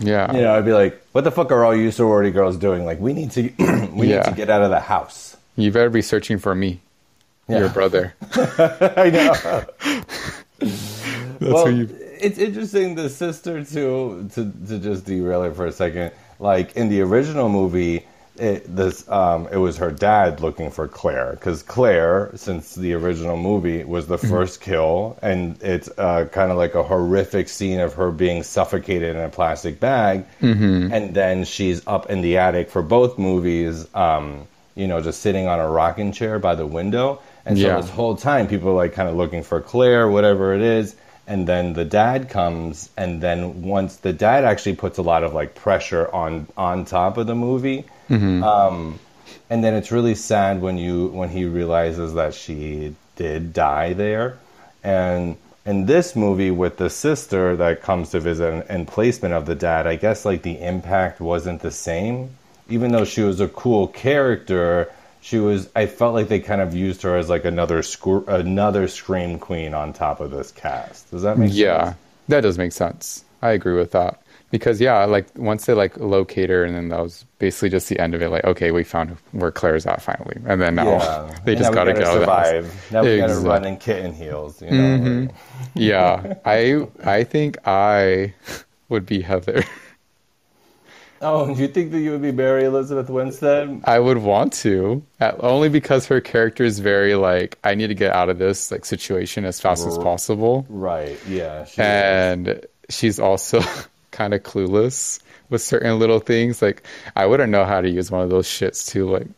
[0.00, 0.32] yeah.
[0.34, 2.84] You know, I'd be like, "What the fuck are all you sorority girls doing?
[2.84, 3.42] Like, we need to
[3.92, 4.16] we Yeah.
[4.16, 6.80] need to get out of the house." You better be searching for me,
[7.48, 8.14] your brother.
[8.34, 9.64] I know.
[10.60, 11.88] That's well, who you.
[12.20, 12.94] it's interesting.
[12.94, 14.28] The sister too.
[14.34, 16.12] To to just derail it for a second.
[16.40, 18.06] Like in the original movie,
[18.38, 23.36] it this um it was her dad looking for Claire because Claire, since the original
[23.36, 24.28] movie, was the Mm-hmm.
[24.28, 29.16] first kill, and it's uh, kind of like a horrific scene of her being suffocated
[29.16, 30.92] in a plastic bag, Mm-hmm.
[30.92, 33.86] and then she's up in the attic for both movies.
[33.94, 37.20] Um, you know, just sitting on a rocking chair by the window.
[37.44, 37.74] And so Yeah.
[37.74, 40.94] this whole time, people are like kind of looking for Claire, whatever it is.
[41.26, 45.34] And then the dad comes, and then once the dad actually puts a lot of
[45.34, 48.98] like pressure on on top of the movie, um,
[49.50, 54.38] and then it's really sad when you when he realizes that she did die there,
[54.82, 59.46] and in this movie with the sister that comes to visit and, and placement of
[59.46, 62.30] the dad, I guess like the impact wasn't the same,
[62.68, 64.90] even though she was a cool character.
[65.20, 65.68] She was.
[65.74, 69.74] I felt like they kind of used her as like another scr- another scream queen
[69.74, 71.10] on top of this cast.
[71.10, 71.90] Does that make Yeah, sense?
[71.90, 71.94] Yeah.
[72.28, 73.24] That does make sense.
[73.42, 77.00] I agree with that because yeah, like once they like locate her, and then that
[77.00, 78.30] was basically just the end of it.
[78.30, 81.34] Like, okay, we found where Claire's at finally, and then now Yeah.
[81.44, 82.46] they And just now gotta get out of the house.
[82.48, 82.86] survive.
[82.92, 84.60] Now we gotta Exact- run in kitten heels.
[84.62, 84.76] You know.
[84.76, 85.20] Mm-hmm.
[85.26, 85.34] like-
[85.74, 88.34] Yeah, I I think I
[88.88, 89.62] would be Heather.
[91.20, 93.80] Oh, and you think that you would be Mary Elizabeth Winstead?
[93.84, 98.12] I would want to, only because her character is very like I need to get
[98.14, 101.18] out of this like situation as fast as possible, Right.
[101.26, 101.66] Yeah.
[101.76, 103.60] And she's also
[104.18, 106.62] kind of clueless with certain little things.
[106.62, 106.82] Like
[107.16, 109.28] I wouldn't know how to use one of those shits to like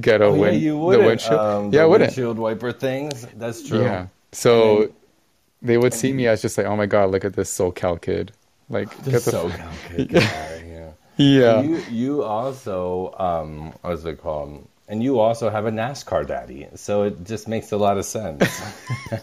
[0.00, 1.44] get a Oh, yeah, win you the windshield.
[1.44, 2.16] Um, yeah, I wouldn't.
[2.16, 3.26] windshield wiper things.
[3.34, 3.82] That's true.
[3.82, 4.08] Yeah.
[4.32, 4.92] So
[5.62, 8.32] they would see me as just like, oh my god, look at this SoCal kid.
[8.68, 10.62] Like, get Just the so f- good guy.
[10.66, 10.92] Yeah.
[11.16, 11.62] yeah.
[11.62, 14.66] You you also um what's it called?
[14.90, 18.42] And you also have a NASCAR daddy, so it just makes a lot of sense.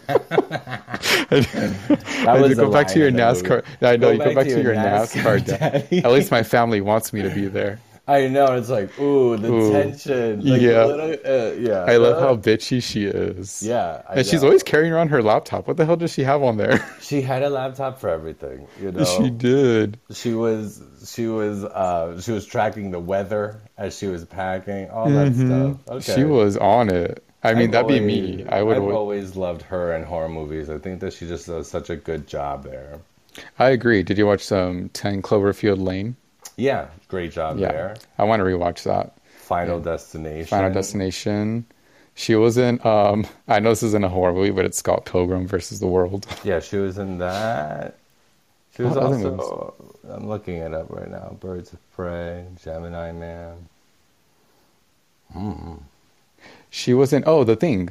[1.30, 3.62] I was go back to your NASCAR.
[3.82, 5.44] I know you go back to your NASCAR.
[5.44, 5.60] dad.
[5.90, 5.98] daddy.
[6.04, 7.80] At least my family wants me to be there.
[8.08, 9.70] I know it's like ooh the Ooh.
[9.70, 10.40] tension.
[10.42, 10.86] Like, Yeah.
[10.86, 11.84] little, uh, yeah.
[11.86, 13.62] I love Uh, how bitchy she is.
[13.62, 15.68] Yeah, I And she's always carrying around her laptop.
[15.68, 16.78] What the hell does she have on there?
[17.02, 18.66] She had a laptop for everything.
[18.80, 19.98] You know, she did.
[20.12, 25.08] she was she was uh she was tracking the weather as she was packing all
[25.10, 26.14] that stuff okay Mm-hmm.
[26.20, 27.24] She was on it.
[27.44, 28.44] I mean, I've that'd be me.
[28.48, 28.76] I would.
[28.76, 31.88] I've always- always loved her in horror movies i think that she just does such
[31.90, 32.98] a good job there
[33.58, 34.02] I agree.
[34.02, 36.16] Did you watch um, 10 Cloverfield Lane?
[36.56, 37.96] Yeah, great job Yeah, there.
[38.18, 39.16] I want to rewatch that.
[39.36, 40.48] Final Destination.
[40.48, 41.64] Final Destination.
[42.16, 42.84] She was in.
[42.84, 46.26] Um, I know this isn't a horror movie, but it's Scott Pilgrim versus the World.
[46.42, 47.97] Yeah, she was in that.
[48.78, 49.74] She was What other also.
[50.08, 51.36] I'm looking it up right now.
[51.40, 53.68] Birds of Prey, Gemini Man.
[55.32, 55.74] Hmm.
[56.70, 57.24] She was in.
[57.26, 57.90] Oh, The Thing.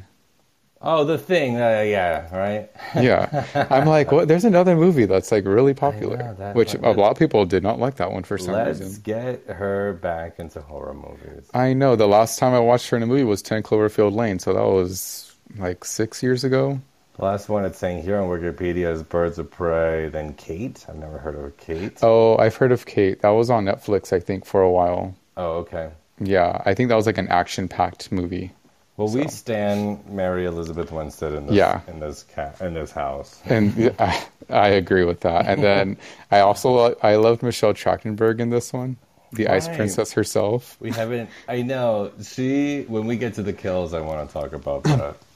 [0.79, 1.55] Oh, the thing.
[1.55, 2.69] Uh, yeah, right.
[2.95, 4.27] Yeah, I'm like, what?
[4.27, 7.79] There's another movie that's like really popular, know, which a lot of people did not
[7.79, 9.01] like that one for some Let's reason.
[9.01, 11.49] get her back into horror movies.
[11.53, 11.95] I know.
[11.95, 14.61] The last time I watched her in a movie was Ten Cloverfield Lane, so that
[14.61, 16.79] was like six years ago.
[17.18, 20.86] The last one it's saying here on Wikipedia is Birds of Prey, then Kate.
[20.88, 21.97] I've never heard of Kate.
[22.03, 23.22] Oh, I've heard of Kate.
[23.22, 25.15] That was on Netflix, I think, for a while.
[25.36, 25.89] Oh, okay.
[26.20, 28.51] Yeah, I think that was like an action-packed movie.
[28.97, 29.30] Well, we So.
[29.30, 31.82] stand Mary Elizabeth Winstead in this Yeah.
[31.88, 33.39] in this ca- in this house.
[33.45, 35.45] and I, I agree with that.
[35.47, 35.97] And then
[36.32, 38.97] I also lo- I loved Michelle Trachtenberg in this one,
[39.34, 40.78] the Ice Princess herself.
[40.80, 41.30] We haven't.
[41.47, 42.11] I know.
[42.24, 42.84] She.
[42.88, 45.15] When we get to the kills, I want to talk about that.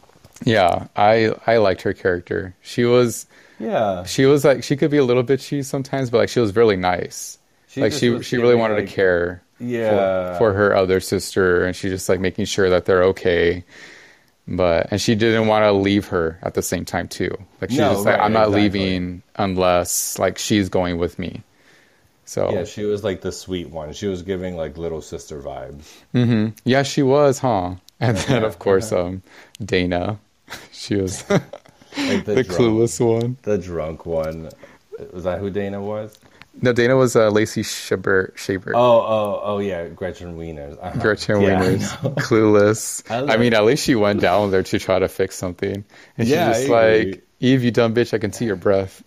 [0.43, 2.55] Yeah, I I liked her character.
[2.61, 3.25] She was
[3.59, 4.03] Yeah.
[4.05, 6.75] she was like she could be a little bitchy sometimes, but like she was really
[6.77, 7.37] nice.
[7.77, 10.33] like she she really wanted like- to care Yeah.
[10.33, 13.63] for, for her other sister, and she just like making sure that they're okay.
[14.47, 17.29] But and she didn't want to leave her at the same time too.
[17.61, 18.61] Like she's No, just like I'm not exactly.
[18.63, 21.43] leaving unless like she's going with me.
[22.25, 23.93] So Yeah, she was like the sweet one.
[23.93, 26.51] She was giving like little sister vibes.
[26.65, 27.75] Yeah, she was, huh?
[27.99, 29.21] And then, of course, um,
[29.63, 30.17] Dana.
[30.71, 31.41] She was the,
[31.97, 33.37] Like the, drunk, clueless one.
[33.43, 34.49] the drunk one.
[35.13, 36.17] Was that who Dana was?
[36.61, 38.33] No, Dana was uh, Lacey Chabert.
[38.35, 38.73] Chabert.
[38.75, 40.77] Oh, oh, oh, yeah, Gretchen Wieners.
[40.81, 40.99] Uh-huh.
[41.01, 42.09] Gretchen Yeah, Wieners, know.
[42.11, 43.03] clueless.
[43.09, 45.85] I I, mean, at least she went down there to try to fix something,
[46.17, 47.11] and she's Yeah, just I agree.
[47.11, 49.01] like, "Eve, you dumb bitch, I can see your breath."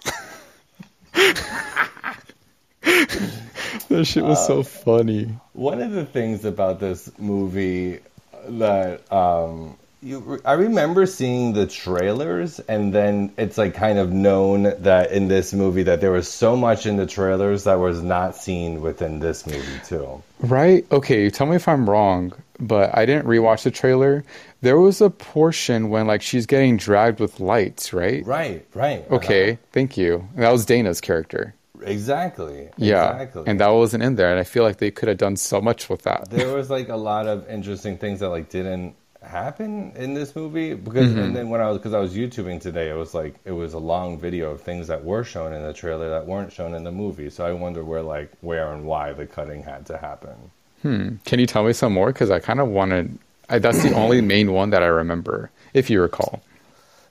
[3.89, 5.29] that shit was Uh, so funny.
[5.53, 8.01] One of the things about this movie
[8.49, 14.75] that um, you, I remember seeing the trailers, and then it's like kind of known
[14.83, 18.37] that in this movie that there was so much in the trailers that was not
[18.37, 20.23] seen within this movie too.
[20.41, 20.87] Right?
[20.93, 24.25] Okay, tell me if I'm wrong, but I didn't rewatch the trailer.
[24.61, 28.25] There was a portion when like she's getting dragged with lights, right?
[28.27, 29.11] Right, right.
[29.11, 30.29] Okay, thank you.
[30.37, 31.55] That was Dana's character.
[31.55, 31.91] Uh-huh.
[31.91, 32.69] Exactly.
[32.77, 33.11] Yeah.
[33.13, 33.45] Exactly.
[33.47, 34.31] And that wasn't in there.
[34.31, 36.31] And I feel like they could have done so much with that.
[36.31, 38.95] there was like a lot of interesting things that like didn't
[39.27, 41.19] happen in this movie because Mm-hmm.
[41.21, 43.75] and then when I was because I was YouTubing today it was like it was
[43.75, 46.85] a long video of things that were shown in the trailer that weren't shown in
[46.85, 50.51] the movie so I wonder where like where and why the cutting had to happen
[50.83, 52.13] Can you tell me some more?
[52.13, 53.19] Because I kind of wanted.
[53.49, 56.43] I, that's the only main one that I remember, if you recall.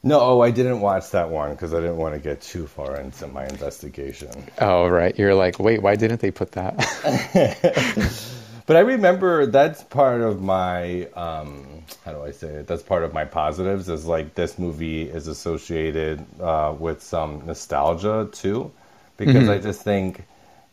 [0.04, 3.00] no oh I didn't watch that one because I didn't want to get too far
[3.00, 4.30] into my investigation
[4.62, 5.18] Oh, right.
[5.18, 6.76] You're like, wait, why didn't they put that?
[8.66, 12.68] But I remember that's part of my um, how do I say it?
[12.68, 13.90] That's part of my positives.
[13.90, 18.72] Is like this movie is associated uh, with some nostalgia too,
[19.18, 20.24] because I just think,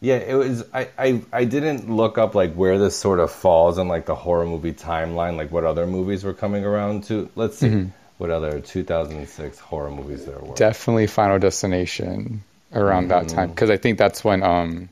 [0.00, 0.64] yeah, it was.
[0.72, 4.14] I, I I didn't look up like where this sort of falls in like the
[4.14, 7.28] horror movie timeline, like what other movies were coming around to.
[7.34, 7.88] Let's see
[8.18, 10.54] what other 2006 horror movies there were.
[10.54, 13.34] Definitely Final Destination around that Mm-hmm.
[13.34, 13.48] time.
[13.48, 14.88] Because I think that's when um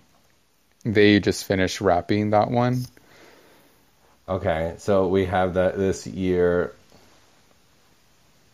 [0.85, 2.85] they just finished wrapping that one.
[4.29, 6.73] Okay, so we have that this year.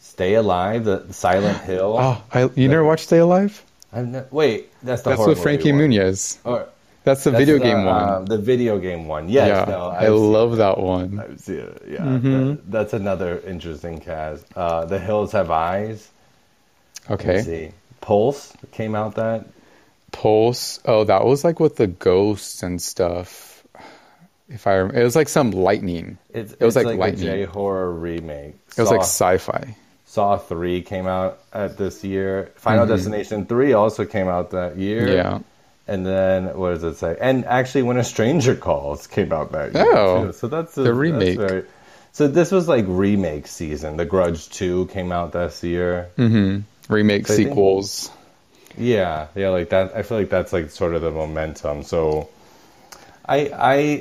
[0.00, 1.96] Stay Alive, the Silent Hill.
[1.98, 3.62] Oh, I, you never watched Stay Alive?
[3.92, 5.82] I've ne- wait, that's the That's with Frankie one.
[5.82, 6.38] Muniz.
[6.44, 6.68] Or,
[7.04, 8.02] That's the that's video the, game one.
[8.08, 9.28] uh, the video game one.
[9.28, 11.18] Yes, yeah, no, I I've love that one.
[11.20, 11.82] I've seen it.
[11.88, 12.48] Yeah, Mm-hmm.
[12.48, 14.44] that- that's another interesting cast.
[14.56, 16.08] Uh, the Hills Have Eyes.
[17.10, 17.42] Okay.
[17.42, 17.70] see.
[18.00, 19.46] Pulse came out that.
[20.14, 20.80] Pulse.
[20.84, 23.64] Oh, that was like with the ghosts and stuff.
[24.48, 26.18] If I remember, it was like some lightning.
[26.30, 27.28] It's, It was it's like like, lightning.
[27.28, 28.54] a J horror remake.
[28.76, 29.76] It was like sci-fi.
[30.06, 32.52] Saw three came out at this year.
[32.56, 35.02] Final Destination three also came out that year.
[35.06, 35.12] Mm-hmm.
[35.14, 35.38] Yeah.
[35.88, 37.16] And then what does it say?
[37.20, 40.32] And actually, when a stranger calls came out that year Oh, too.
[40.32, 41.38] So that's a, the that's remake.
[41.38, 41.64] very-
[42.12, 43.96] so this was like remake season.
[43.96, 46.10] The Grudge two came out this year.
[46.16, 48.10] Remake I think- sequels.
[48.76, 49.94] Yeah, yeah, like that.
[49.96, 51.82] I feel like that's like sort of the momentum.
[51.84, 52.30] So,
[53.26, 53.50] I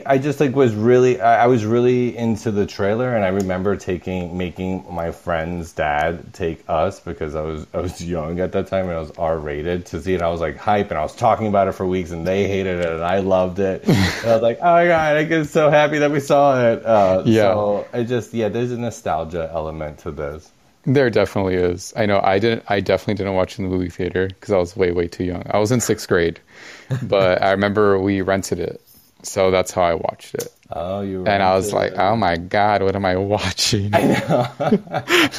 [0.05, 3.29] I I just like was really I, I was really into the trailer, and I
[3.29, 8.53] remember taking making my friend's dad take us because I was I was young at
[8.53, 10.23] that time and I was R rated to see it.
[10.23, 12.79] I was like hype, and I was talking about it for weeks, and they hated
[12.81, 13.83] it, and I loved it.
[14.25, 16.85] I was like, oh my god, I get so happy that we saw it.
[16.85, 17.53] Uh, Yeah.
[17.53, 20.52] So I just yeah, there's a nostalgia element to this.
[20.85, 21.93] There definitely is.
[21.95, 22.63] I know I didn't.
[22.67, 25.43] I definitely didn't watch in the movie theater because I was way, way too young.
[25.49, 26.39] I was in sixth grade,
[27.03, 28.81] but I remember we rented it,
[29.21, 30.47] so that's how I watched it.
[30.71, 31.25] Oh, you.
[31.25, 31.97] And I was like, it.
[31.99, 35.31] "Oh my god, what am I watching?" I know.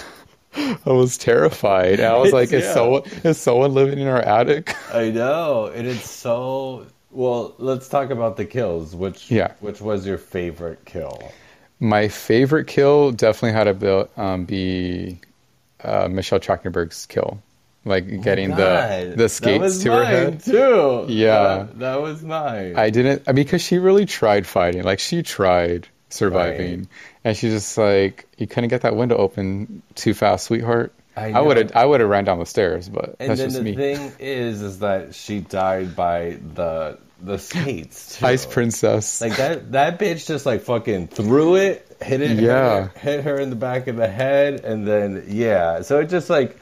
[0.86, 2.00] I was terrified.
[2.00, 2.72] I was like, "Is Yeah.
[2.74, 6.86] someone is someone living in our attic?" I know, and it's so.
[7.10, 8.94] Well, let's talk about the kills.
[8.96, 9.52] Which Yeah.
[9.60, 11.32] which was your favorite kill?
[11.80, 15.18] My favorite kill definitely had to be, um, be
[15.84, 17.42] uh, Michelle Trachtenberg's kill,
[17.84, 20.42] like getting the God, the that skates to her head.
[20.42, 21.06] too.
[21.08, 21.42] Yeah.
[21.66, 22.76] that, that was mine.
[22.76, 24.82] I didn't because she really tried fighting.
[24.82, 26.88] Like she tried surviving, Right.
[27.24, 30.92] and she just like you couldn't get that window open too fast, sweetheart.
[31.16, 31.72] I I would have.
[31.76, 33.76] I would have ran down the stairs, but and that's then just the me.
[33.76, 38.18] thing is, is that she died by the the skates.
[38.18, 38.26] Too.
[38.26, 39.20] Ice Princess.
[39.20, 42.88] Like that that bitch just like fucking threw it, hit it, Yeah.
[42.88, 45.82] hit, hit her in the back of the head, and then yeah.
[45.82, 46.56] So it just like,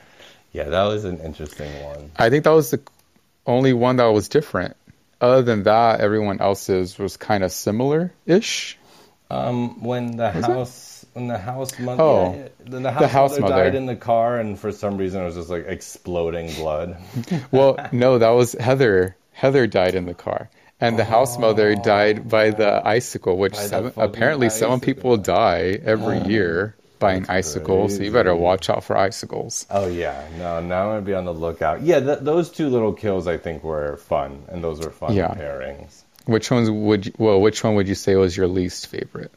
[0.53, 2.11] yeah, that was an interesting one.
[2.17, 2.81] I think that was the
[3.47, 4.77] only one that was different.
[5.21, 8.77] Other than that, everyone else's was kind of similar ish.
[9.31, 10.45] Um, when the it?
[10.45, 12.49] house, when the house mother, Oh, yeah,
[12.81, 15.49] the house, house mother, died in the car, and for some reason it was just
[15.49, 16.97] like exploding blood.
[17.51, 19.17] Well, no, that was Heather.
[19.33, 23.67] Heather died in the car, and the house mother died by the icicle, which By
[23.69, 27.89] the apparently some people die every year by an icicle.
[27.89, 29.67] So you better watch out for icicles.
[29.71, 31.83] Oh yeah, no, now I'm gonna be on the lookout.
[31.83, 35.35] Yeah, th- those two little kills I think were fun, and those were fun Yeah.
[35.35, 36.03] pairings.
[36.27, 37.41] Which ones would you, well?
[37.41, 39.33] Which one would you say was your least favorite?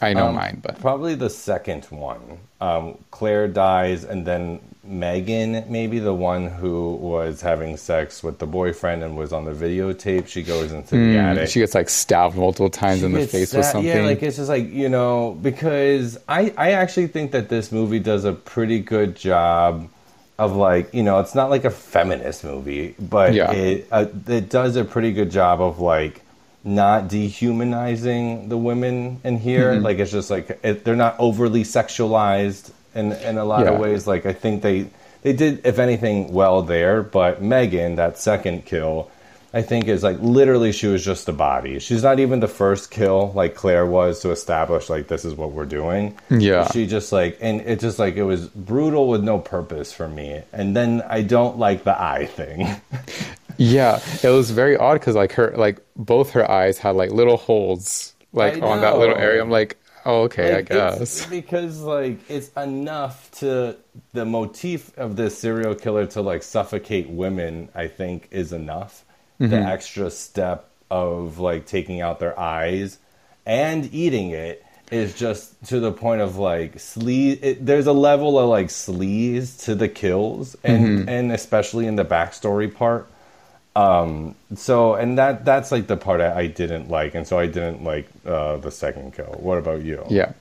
[0.00, 2.38] I know Um, mine, but Probably the second one.
[2.60, 8.46] Um, Claire dies, and then Megan, maybe the one who was having sex with the
[8.46, 11.44] boyfriend and was on the videotape, she goes into the attic.
[11.44, 13.86] Mm, she gets like stabbed multiple times in the face with something.
[13.86, 18.00] Yeah, like it's just like you know because I I actually think that this movie
[18.00, 19.88] does a pretty good job
[20.36, 23.52] of like you know it's not like a feminist movie, but Yeah.
[23.52, 26.22] it uh, it does a pretty good job of like
[26.64, 29.74] not dehumanizing the women in here.
[29.74, 29.84] Mm-hmm.
[29.84, 33.72] Like it's just like it, they're not overly sexualized in in a lot Yeah.
[33.72, 34.06] of ways.
[34.06, 34.86] Like I think they
[35.22, 39.10] they did if anything well there, but Megan that second kill.
[39.54, 41.78] I think is like literally she was just a body.
[41.78, 45.52] She's not even the first kill like Claire was to establish like this is what
[45.52, 46.18] we're doing.
[46.30, 46.66] Yeah.
[46.72, 50.40] She just like and it just like it was brutal with no purpose for me.
[50.54, 52.66] And then I don't like the eye thing.
[53.58, 57.36] yeah, it was very odd because like her, like both her eyes had like little
[57.36, 59.42] holes, like on that little area.
[59.42, 61.26] I'm like, oh, okay, Like, I guess.
[61.30, 63.76] because like it's enough to
[64.12, 67.68] the motif of this serial killer to like suffocate women.
[67.74, 69.04] I think is enough.
[69.38, 69.66] The Mm-hmm.
[69.66, 72.98] extra step of like taking out their eyes
[73.46, 77.38] and eating it is just to the point of like sleaze.
[77.42, 81.08] It, there's a level of like sleaze to the kills, and Mm-hmm.
[81.08, 83.08] and especially in the backstory part.
[83.74, 84.34] Um.
[84.54, 87.82] So, and that that's like the part I, I didn't like, and so I didn't
[87.84, 89.34] like uh, the second kill.
[89.40, 90.04] What about you?
[90.10, 90.32] Yeah.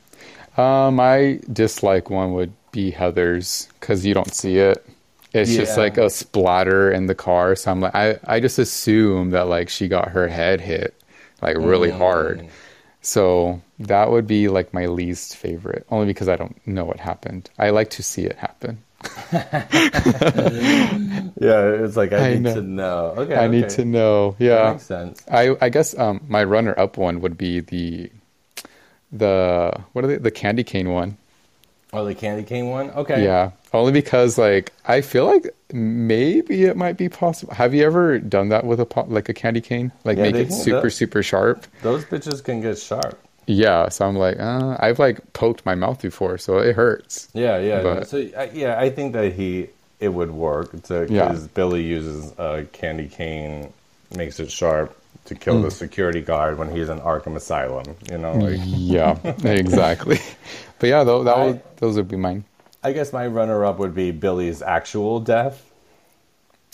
[0.58, 4.86] Um, my dislike one would be Heather's because you don't see it.
[5.34, 7.56] It's just like a splatter in the car.
[7.56, 10.94] So I'm like, I, I just assume that like she got her head hit
[11.42, 11.98] like really Mm.
[11.98, 12.48] hard.
[13.02, 17.50] So that would be like my least favorite, only because I don't know what happened.
[17.58, 18.84] I like to see it happen.
[21.42, 22.56] Yeah, it's like I, I need know.
[22.56, 23.14] to know.
[23.18, 24.36] Okay, I need to know.
[24.38, 24.72] That Yeah.
[24.72, 25.24] makes sense.
[25.32, 28.12] I I guess um my runner up one would be the
[29.12, 31.18] the what are they the candy cane one.
[31.94, 32.92] Oh, the candy cane one.
[32.92, 33.24] Okay.
[33.24, 37.54] Yeah, only because like I feel like maybe it might be possible.
[37.54, 39.92] Have you ever done that with a like a candy cane?
[40.04, 40.92] Like Yeah, make it super that.
[40.92, 41.66] super sharp.
[41.82, 43.20] Those bitches can get sharp.
[43.48, 47.28] Yeah, so I'm like, uh, I've like poked my mouth before, so it hurts.
[47.34, 47.82] Yeah, yeah.
[47.84, 49.68] But- so I yeah, I think that he
[50.00, 51.36] it would work because Yeah.
[51.54, 53.72] Billy uses a candy cane,
[54.16, 55.64] makes it sharp to kill Mm.
[55.64, 57.96] the security guard when he's in Arkham Asylum.
[58.10, 60.20] You know, like Yeah, exactly.
[60.80, 62.44] But yeah, though that I- would, those would be mine.
[62.84, 65.64] I guess my runner up would be Billy's actual death.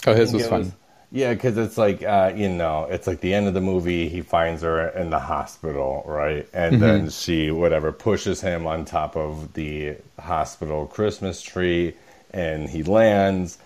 [0.06, 0.72] Oh, his was fun.
[1.18, 4.10] Yeah, because it's like uh, you know, it's like the end of the movie.
[4.10, 6.80] He finds her in the hospital, right, and Mm-hmm.
[6.82, 11.96] then she whatever pushes him on top of the hospital Christmas tree,
[12.32, 13.58] and he lands,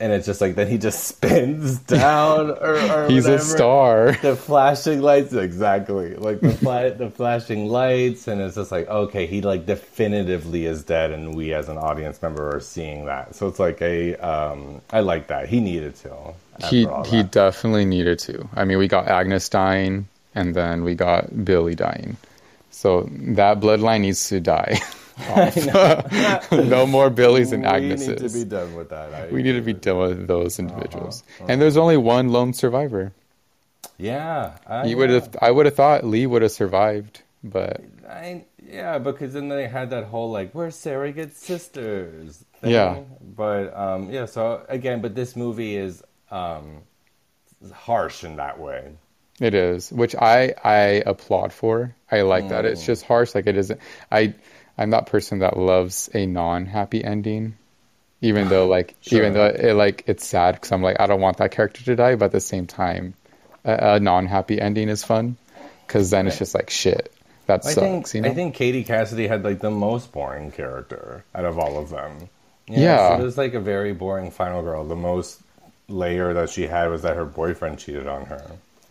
[0.00, 4.12] and it's just like then he just spins down, or, or He's a star.
[4.12, 9.26] The flashing lights, exactly like the fla- the flashing lights, and it's just like okay,
[9.26, 13.34] he like definitively is dead, and we as an audience member are seeing that.
[13.34, 15.48] So it's like a, um, I like that.
[15.48, 16.34] He needed to.
[16.68, 18.48] He he definitely needed to.
[18.54, 22.16] I mean, we got Agnes dying, and then we got Billy dying.
[22.70, 24.80] So that bloodline needs to die.
[26.52, 28.08] no more Billies and Agneses.
[28.08, 29.14] we need to be done with that.
[29.14, 31.22] I we need to be done with those individuals.
[31.38, 31.46] Uh-huh.
[31.48, 33.12] And there's only one lone survivor.
[33.98, 35.36] Yeah, I, You would have.
[35.40, 39.90] I would have thought Lee would have survived, but I, yeah, because then they had
[39.90, 42.44] that whole like we're surrogate sisters.
[42.60, 42.72] Thing.
[42.72, 43.00] Yeah.
[43.36, 44.26] but um, yeah.
[44.26, 46.78] So again, but this movie is um,
[47.72, 48.92] harsh in that way.
[49.40, 51.94] it is, which I I applaud for.
[52.10, 52.64] I like that.
[52.64, 52.70] Mm.
[52.72, 53.34] It's just harsh.
[53.34, 53.80] Like it isn't.
[54.10, 54.34] I
[54.76, 57.56] I'm that person that loves a non-happy ending,
[58.20, 59.18] even though like Sure.
[59.20, 61.96] even though it like it's sad because I'm like I don't want that character to
[61.96, 63.14] die, but at the same time,
[63.64, 65.36] a, a non-happy ending is fun
[65.86, 67.12] because then it's just like shit.
[67.46, 68.12] That I sucks.
[68.12, 68.30] think you know?
[68.30, 72.28] I think Katie Cassidy had like the most boring character out of all of them.
[72.66, 73.18] Yeah.
[73.18, 74.84] it was like a very boring final girl.
[74.86, 75.40] The most
[75.86, 78.42] layer that she had was that her boyfriend cheated on her.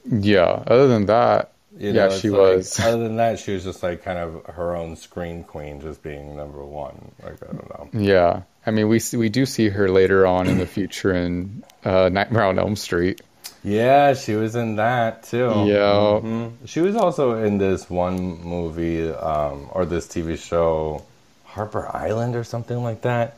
[0.08, 0.64] yeah.
[0.68, 2.80] Other than that, You yeah, she like- was.
[2.84, 6.36] Other than that, she was just like kind of her own scream queen, just being
[6.36, 7.12] number one.
[7.24, 7.90] Like I don't know.
[8.00, 11.64] Yeah, I mean, we see, we do see her later on in the future in
[11.84, 13.22] uh, Nightmare on Elm Street.
[13.64, 15.48] Yeah, she was in that too.
[15.68, 16.20] Yeah.
[16.22, 16.52] Mhm.
[16.66, 21.04] She was also in this one movie um, or this TV show,
[21.46, 23.38] Harper Island or something like that.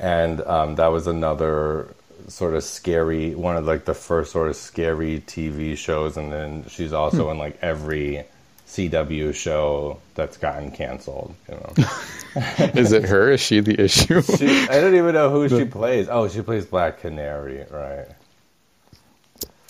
[0.00, 1.94] And um, that was another
[2.28, 6.16] sort of scary, one of like the first sort of scary TV shows.
[6.16, 7.32] And then she's also hmm.
[7.32, 8.24] in like every
[8.72, 11.34] CW show that's gotten canceled.
[11.48, 11.88] You know,
[12.74, 13.30] Is it her?
[13.32, 14.22] Is she the issue?
[14.38, 16.08] she, I don't even know who she plays.
[16.08, 18.06] Oh, she plays Black Canary, right?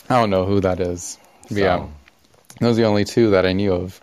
[0.09, 1.19] I don't know who that is.
[1.49, 1.87] But yeah,
[2.61, 4.01] those are the only two that I knew of.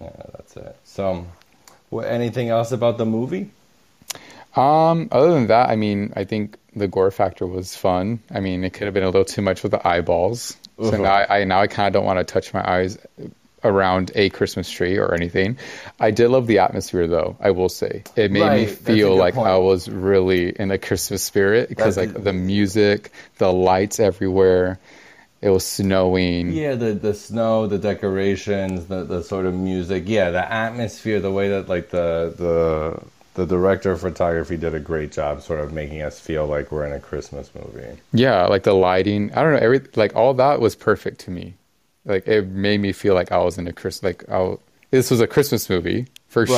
[0.00, 0.76] Yeah, that's it.
[0.84, 1.26] So,
[1.90, 3.50] what, anything else about the movie?
[4.56, 8.20] Um, other than that, I mean, I think the gore factor was fun.
[8.30, 10.56] I mean, it could have been a little too much with the eyeballs.
[10.80, 12.98] So now I, I now I kind of don't want to touch my eyes
[13.64, 15.58] around a Christmas tree or anything.
[15.98, 17.36] I did love the atmosphere, though.
[17.40, 19.46] I will say it made Right, me feel like point.
[19.46, 24.78] I was really in the Christmas spirit because like the music, the lights everywhere.
[25.40, 26.52] It was snowing.
[26.52, 30.04] Yeah, the the snow, the decorations, the the sort of music.
[30.06, 33.02] Yeah, the atmosphere, the way that like the the
[33.34, 36.86] the director of photography did a great job, sort of making us feel like we're
[36.86, 37.98] in a Christmas movie.
[38.12, 39.32] Yeah, like the lighting.
[39.32, 39.58] I don't know.
[39.58, 41.54] Every like all that was perfect to me.
[42.04, 44.02] Like it made me feel like I was in a Chris.
[44.02, 44.56] Like I,
[44.90, 46.48] this was a Christmas movie for Right.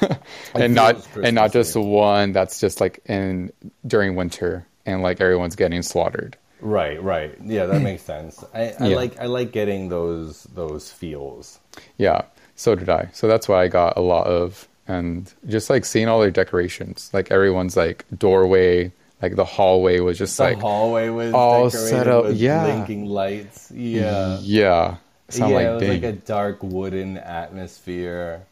[0.00, 0.18] sure,
[0.54, 1.80] and not and not just Christmassy.
[1.80, 3.52] one that's just like in
[3.86, 6.36] during winter and like everyone's getting slaughtered.
[6.60, 7.34] Right, right.
[7.44, 8.42] Yeah, that makes sense.
[8.54, 8.96] I, I Yeah.
[8.96, 11.58] like I like getting those those feels.
[11.98, 12.22] Yeah,
[12.56, 13.10] so did I.
[13.12, 17.10] So that's why I got a lot of and just like seeing all their decorations.
[17.12, 22.08] Like everyone's like doorway, like the hallway was just The like hallway was all set
[22.08, 22.64] up, with yeah.
[22.64, 23.70] blinking lights.
[23.70, 24.38] Yeah.
[24.40, 24.96] yeah.
[25.28, 28.42] So yeah, like, it was like a dark wooden atmosphere.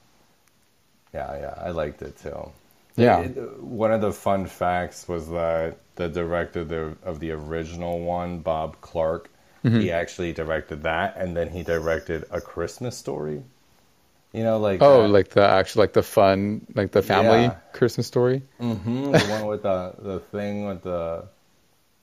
[1.14, 2.52] Yeah, yeah, I liked it too.
[2.96, 3.20] Yeah.
[3.20, 8.00] It- one of the fun facts was that the director of the, of the original
[8.00, 9.30] one, Bob Clark,
[9.64, 9.80] Mm-hmm.
[9.80, 13.42] he actually directed that, and then he directed A Christmas Story.
[14.32, 17.54] You know, like Oh, that- like the actual, like the fun, like the family Yeah.
[17.72, 18.42] Christmas story.
[18.60, 21.24] Mhm, the one with the the thing with the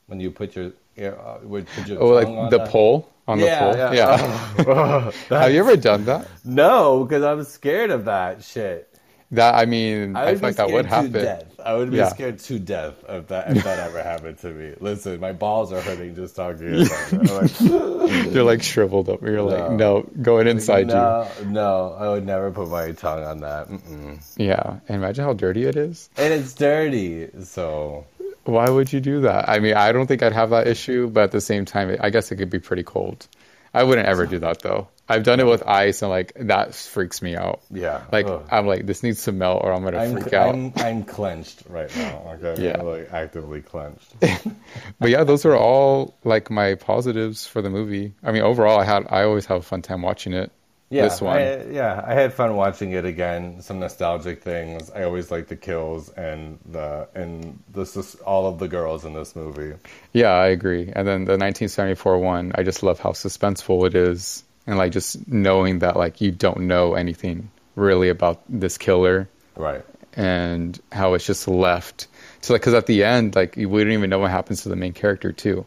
[0.07, 2.69] when you put your yeah, uh, would put your Oh, like the that.
[2.69, 3.76] pole on Yeah, the pole.
[3.78, 3.93] yeah.
[3.93, 5.11] Yeah.
[5.41, 6.28] Have you ever done that?
[6.43, 8.89] No, because I'm scared of that shit.
[9.32, 11.11] That I mean, I, I feel like that would happen.
[11.11, 11.45] death.
[11.59, 12.09] I would be Yeah.
[12.09, 14.76] scared to death if that if that ever happened to me.
[14.80, 17.59] Listen, my balls are hurting just talking about like,
[18.34, 19.23] You're like shriveled up.
[19.23, 20.01] You're like, No.
[20.01, 20.93] no, going inside you?
[20.93, 23.67] no, no, I would never put my tongue on that.
[23.67, 24.21] Mm-mm.
[24.38, 24.80] Yeah.
[24.88, 26.07] And imagine how dirty it is.
[26.17, 28.05] And it's dirty, so
[28.43, 29.49] Why would you do that?
[29.49, 32.11] I mean, I don't think I'd have that issue, but at the same time, I
[32.11, 33.28] guess it could be pretty cold.
[33.73, 34.88] I wouldn't ever do that though.
[35.07, 37.61] I've done it with ice, and like that freaks me out.
[37.69, 38.03] yeah.
[38.11, 38.47] Like Ugh.
[38.51, 40.55] I'm like, this needs to melt, or I'm gonna I'm, freak out.
[40.55, 42.37] I'm I'm clenched right now.
[42.41, 42.79] Okay, Yeah.
[42.79, 44.13] I'm like actively clenched.
[44.99, 48.13] But yeah, those are all like my positives for the movie.
[48.23, 50.51] I mean, overall, I had I always have a fun time watching it.
[50.89, 51.37] Yeah, this one.
[51.37, 53.61] I, yeah, I had fun watching it again.
[53.61, 54.91] Some nostalgic things.
[54.91, 59.13] I always like the kills and the and this is all of the girls in
[59.13, 59.73] this movie.
[60.13, 60.83] Yeah, I agree.
[60.95, 65.28] And then the 1974 one, I just love how suspenseful it is, and like just
[65.28, 69.84] knowing that like you don't know anything really about this killer, Right.
[70.16, 72.07] and how it's just left.
[72.41, 74.76] So like, because at the end, like we don't even know what happens to the
[74.76, 75.66] main character too.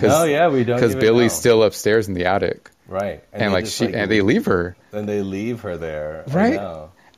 [0.00, 1.38] No, yeah, we don't Because Billy's know.
[1.40, 3.22] still upstairs in the attic, Right.
[3.32, 4.76] and, they like she and they leave her.
[4.92, 6.24] Then they leave her there.
[6.28, 6.58] Right?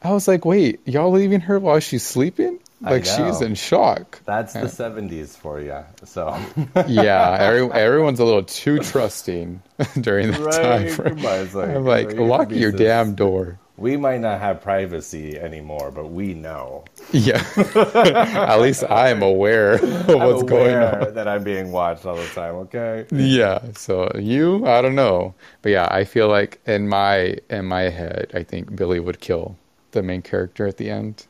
[0.03, 2.59] I was like, wait, y'all leaving her while she's sleeping?
[2.83, 4.23] Like she's in shock.
[4.25, 5.85] That's the seventies for you.
[6.05, 6.35] So
[6.89, 9.63] yeah, every, everyone's a little too trusting
[10.01, 10.87] during that time.
[10.87, 10.97] right.
[10.97, 13.59] Come like, I'm like, you know, you lock could your damn door.
[13.77, 16.85] we might not have privacy anymore, but we know.
[17.13, 17.43] Yeah.
[17.75, 19.83] At least I am aware of
[20.23, 21.15] what's I'm going aware on.
[21.15, 22.55] that I'm being watched all the time.
[22.57, 23.07] Okay.
[23.11, 23.61] Yeah.
[23.75, 25.35] So you, I don't know.
[25.63, 29.57] But yeah, I feel like in my in my head, I think Billy would kill
[29.93, 31.27] the main character at the end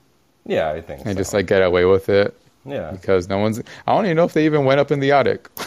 [0.47, 1.01] Yeah, I think.
[1.07, 1.21] and so.
[1.21, 2.35] just like get away with it
[2.65, 2.91] yeah.
[2.93, 5.49] because no one's I don't even know if they even went up in the attic.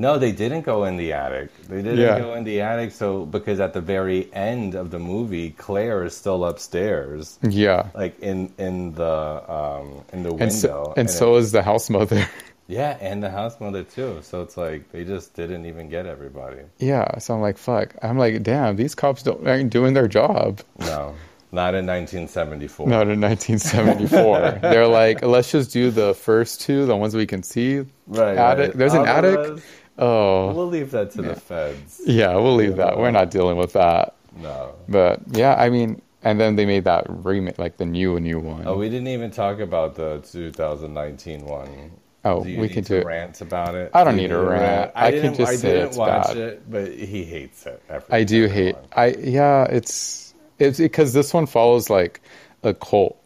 [0.00, 1.50] No, they didn't go in the attic.
[1.66, 2.20] They didn't Yeah.
[2.20, 2.92] go in the attic.
[2.92, 7.88] So because at the very end of the movie, Claire is still upstairs, yeah.
[7.96, 10.44] like in in the um in the window.
[10.44, 12.24] And so, and it- so is the house mother.
[12.68, 14.20] yeah, and the house mother too.
[14.22, 16.60] So it's like they just didn't even get everybody.
[16.78, 17.18] yeah.
[17.18, 17.96] So I'm like, fuck.
[18.00, 20.60] I'm like, damn, these cops don't aren't doing their job.
[20.78, 21.16] No,
[21.52, 22.86] not in 1974.
[22.88, 24.58] Not in 1974.
[24.62, 27.84] They're like, let's just do the first two, the ones we can see.
[28.06, 28.36] right.
[28.36, 28.68] attic.
[28.68, 28.76] right.
[28.76, 29.62] There's an attic.
[29.98, 32.00] Oh, We'll leave that to the feds.
[32.06, 32.34] yeah.
[32.36, 32.98] We'll leave that.
[32.98, 34.14] We're not dealing with that.
[34.36, 34.74] No.
[34.88, 38.64] But yeah, I mean, and then they made that remake, like the new new one.
[38.66, 41.90] Oh, we didn't even talk about the 2019 one.
[42.24, 43.06] Oh, Do we can do it.
[43.06, 43.90] rant about it?
[43.94, 44.92] I don't Do need to rant.
[44.94, 46.36] I could didn't, just I say didn't it's watch bad.
[46.36, 47.82] it, but he hates it.
[47.88, 48.76] Every, I do hate.
[48.92, 50.27] I yeah, it's
[50.58, 52.20] it's because this one follows like
[52.62, 53.16] a cult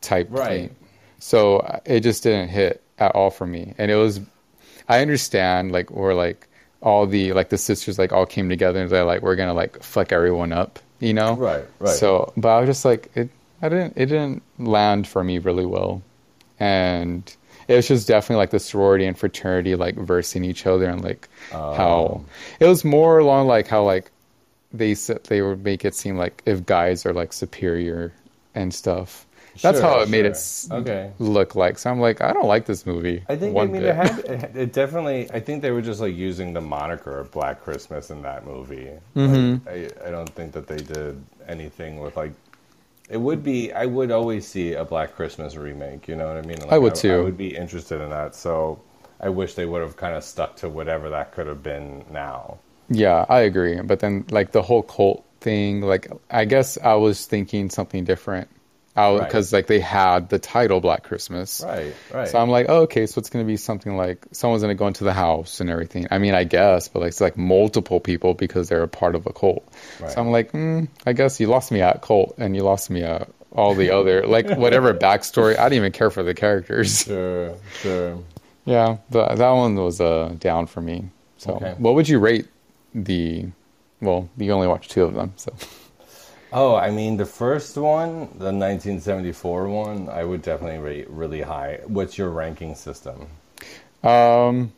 [0.00, 0.48] type Right.
[0.68, 0.76] thing,
[1.18, 3.74] so uh, it just didn't hit at all for me.
[3.78, 4.20] And it was,
[4.88, 6.46] I understand like or like
[6.82, 9.82] all the like the sisters like all came together and they're like we're gonna like
[9.82, 11.34] fuck everyone up, you know?
[11.34, 11.94] Right, right.
[11.94, 13.28] So, but I was just like it.
[13.62, 13.94] I didn't.
[13.96, 16.00] It didn't land for me really well,
[16.58, 17.22] and
[17.68, 21.28] it was just definitely like the sorority and fraternity like versing each other and like
[21.52, 21.74] Oh.
[21.74, 22.24] how
[22.58, 24.10] it was more along like how like
[24.72, 28.12] they said they would make it seem like if guys are like superior
[28.54, 29.26] and stuff.
[29.62, 30.38] That's Sure, how it made it
[30.70, 31.10] Okay.
[31.18, 31.78] look like.
[31.78, 33.22] So I'm like, I don't like this movie.
[33.28, 35.30] I think I mean it had it, it definitely.
[35.32, 38.90] I think they were just like using the moniker of Black Christmas in that movie.
[39.16, 39.66] Mm-hmm.
[39.68, 42.32] Like, I I don't think that they did anything with like.
[43.08, 43.72] It would be.
[43.72, 46.06] I would always see a Black Christmas remake.
[46.06, 46.60] You know what I mean?
[46.60, 47.14] Like, I would I, too.
[47.14, 48.36] I would be interested in that.
[48.36, 48.80] So
[49.20, 52.58] I wish they would have kind of stuck to whatever that could have been now.
[52.90, 53.80] Yeah, I agree.
[53.80, 58.48] But then like the whole cult thing, like I guess I was thinking something different.
[58.96, 59.18] Right.
[59.20, 61.62] Because like they had the title Black Christmas.
[61.64, 61.94] Right.
[62.12, 62.28] Right.
[62.28, 65.04] So I'm like, oh, okay, so it's gonna be something like someone's gonna go into
[65.04, 66.06] the house and everything.
[66.10, 69.26] I mean, I guess, but like it's like multiple people because they're a part of
[69.26, 69.66] a cult.
[70.00, 70.10] Right.
[70.10, 73.02] So I'm like, mm, I guess you lost me at cult and you lost me
[73.02, 75.56] at all the other like whatever backstory.
[75.58, 77.04] I didn't even care for the characters.
[77.04, 77.54] sure.
[77.80, 78.18] Sure.
[78.66, 81.08] Yeah, but that one was uh, down for me.
[81.38, 81.74] So, Okay.
[81.78, 82.48] what would you rate
[82.94, 83.46] the?
[84.00, 85.52] Well, you only watched two of them, so
[86.52, 91.80] Oh, I mean, the first one, the 1974 one, I would definitely rate really high.
[91.86, 93.28] What's your ranking system?
[94.02, 94.72] um,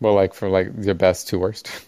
[0.00, 1.70] well, like for like your best to worst.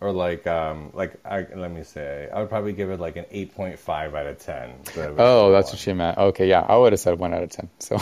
[0.00, 3.24] Or like, um, like I, let me say, I would probably give it like an
[3.32, 4.70] 8.5 out of 10.
[5.18, 6.16] Oh, that's what she meant.
[6.18, 7.68] Okay, yeah, I would have said one out of ten.
[7.80, 7.98] So,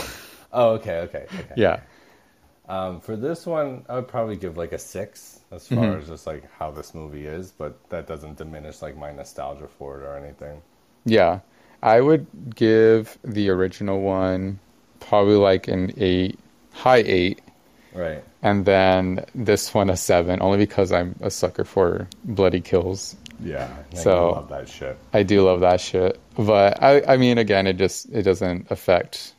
[0.52, 1.52] Oh, okay, okay, okay.
[1.56, 1.80] yeah,
[2.68, 6.26] Um, for this one, I would probably give like a six as far as just
[6.26, 10.16] like how this movie is, but that doesn't diminish like my nostalgia for it or
[10.16, 10.60] anything.
[11.04, 11.40] yeah,
[11.82, 14.58] I would give the original one
[14.98, 16.38] probably like an eight,
[16.72, 17.40] high eight,
[17.94, 18.24] Right.
[18.42, 23.14] and then this one a seven, only because I'm a sucker for bloody kills.
[23.38, 23.68] Yeah.
[23.92, 24.98] I So- love that shit.
[25.12, 26.18] I do love that shit.
[26.36, 29.34] But I I mean again it just it doesn't affect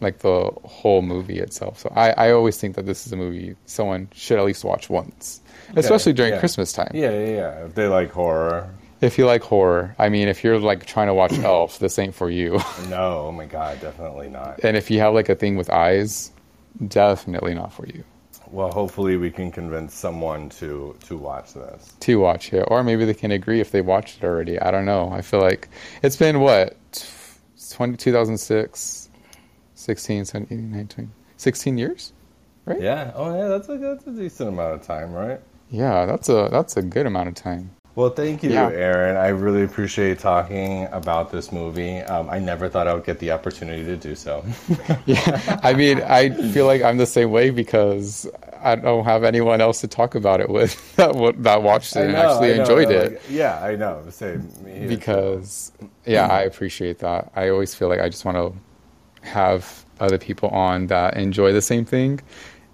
[0.00, 1.78] like the whole movie itself.
[1.78, 4.88] So I, I always think that this is a movie someone should at least watch
[4.88, 5.40] once.
[5.76, 6.40] Especially during yeah.
[6.40, 6.90] Christmas time.
[6.94, 7.64] Yeah, yeah, yeah.
[7.66, 9.94] If they like horror, If you like horror.
[9.98, 12.60] I mean if you're like trying to watch Elf, this ain't for you.
[12.88, 14.60] no, oh my god, definitely not.
[14.64, 16.32] and if you have like a thing with eyes,
[16.88, 18.04] definitely not for you.
[18.50, 21.94] Well, hopefully we can convince someone to to watch this.
[22.00, 22.64] To watch it.
[22.66, 24.58] Or maybe they can agree if they watched it already.
[24.58, 25.10] I don't know.
[25.12, 25.68] I feel like
[26.02, 26.76] it's been what
[27.70, 29.09] 20, 2006,
[29.80, 32.12] 16, 17, 18, 19, 16 years?
[32.66, 32.80] Right?
[32.80, 33.12] Yeah.
[33.14, 33.48] Oh, yeah.
[33.48, 35.40] That's a that's a decent amount of time, right?
[35.70, 37.70] Yeah, that's a that's a good amount of time.
[37.96, 38.68] Well, thank you, Yeah.
[38.70, 39.16] Aaron.
[39.16, 41.98] I really appreciate talking about this movie.
[41.98, 44.44] Um, I never thought I would get the opportunity to do so.
[45.06, 48.28] Yeah, I mean, I feel like I'm the same way because
[48.62, 52.02] I don't have anyone else to talk about it with that that watched it I
[52.04, 53.22] and actually know, enjoyed like, it.
[53.28, 54.02] yeah, I know.
[54.10, 54.48] Same.
[54.62, 54.88] Me here, too.
[54.88, 55.72] Because
[56.06, 57.32] yeah, I appreciate that.
[57.34, 58.52] I always feel like I just want to
[59.22, 62.20] have other people on that enjoy the same thing,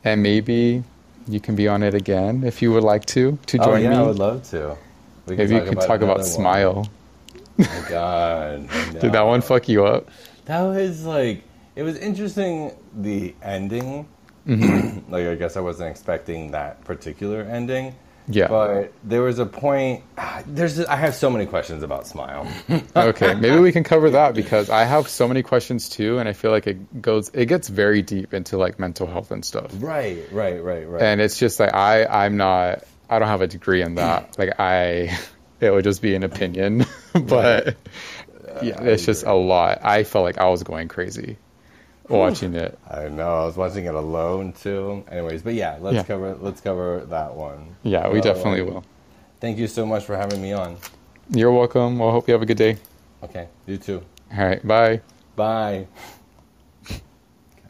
[0.05, 0.85] and maybe
[1.29, 3.91] you can be on it again if you would like to to oh join yeah,
[3.91, 3.97] me.
[3.97, 4.77] I would love to.
[5.27, 6.25] We can Maybe you could talk about one.
[6.25, 6.89] Smile.
[7.59, 10.09] Oh my God, I Did that one fuck you up?
[10.47, 11.43] That was like
[11.75, 12.73] it was interesting.
[12.95, 14.07] The ending,
[14.47, 15.11] Mm-hmm.
[15.13, 17.95] like I guess I wasn't expecting that particular ending,
[18.29, 18.49] Yeah.
[18.49, 20.03] But there was a point.
[20.47, 20.81] There's.
[20.81, 22.51] I have so many questions about Smile.
[22.97, 26.33] okay, maybe we can cover that because I have so many questions too, and I
[26.33, 29.71] feel like it goes, it gets very deep into like mental health and stuff.
[29.79, 31.03] right, right, right, right.
[31.03, 34.35] And it's just like I, I'm not, I don't have a degree in that.
[34.39, 35.19] Like I,
[35.61, 37.77] it would just be an opinion, but
[38.63, 39.85] yeah, it's just a lot.
[39.85, 41.39] I felt like I was going crazy
[42.09, 42.79] watching it.
[42.91, 43.43] I know.
[43.43, 45.05] I was watching it alone too.
[45.11, 46.03] Anyways, but yeah, let's Yeah.
[46.05, 46.37] cover.
[46.41, 47.77] Let's cover that one.
[47.83, 48.85] Yeah, we definitely will.
[49.41, 50.77] Thank you so much for having me on.
[51.31, 51.99] You're welcome.
[51.99, 52.77] Well, I hope you have a good day.
[53.23, 54.03] Okay, you too.
[54.37, 55.01] All right, bye.
[55.35, 55.87] Bye.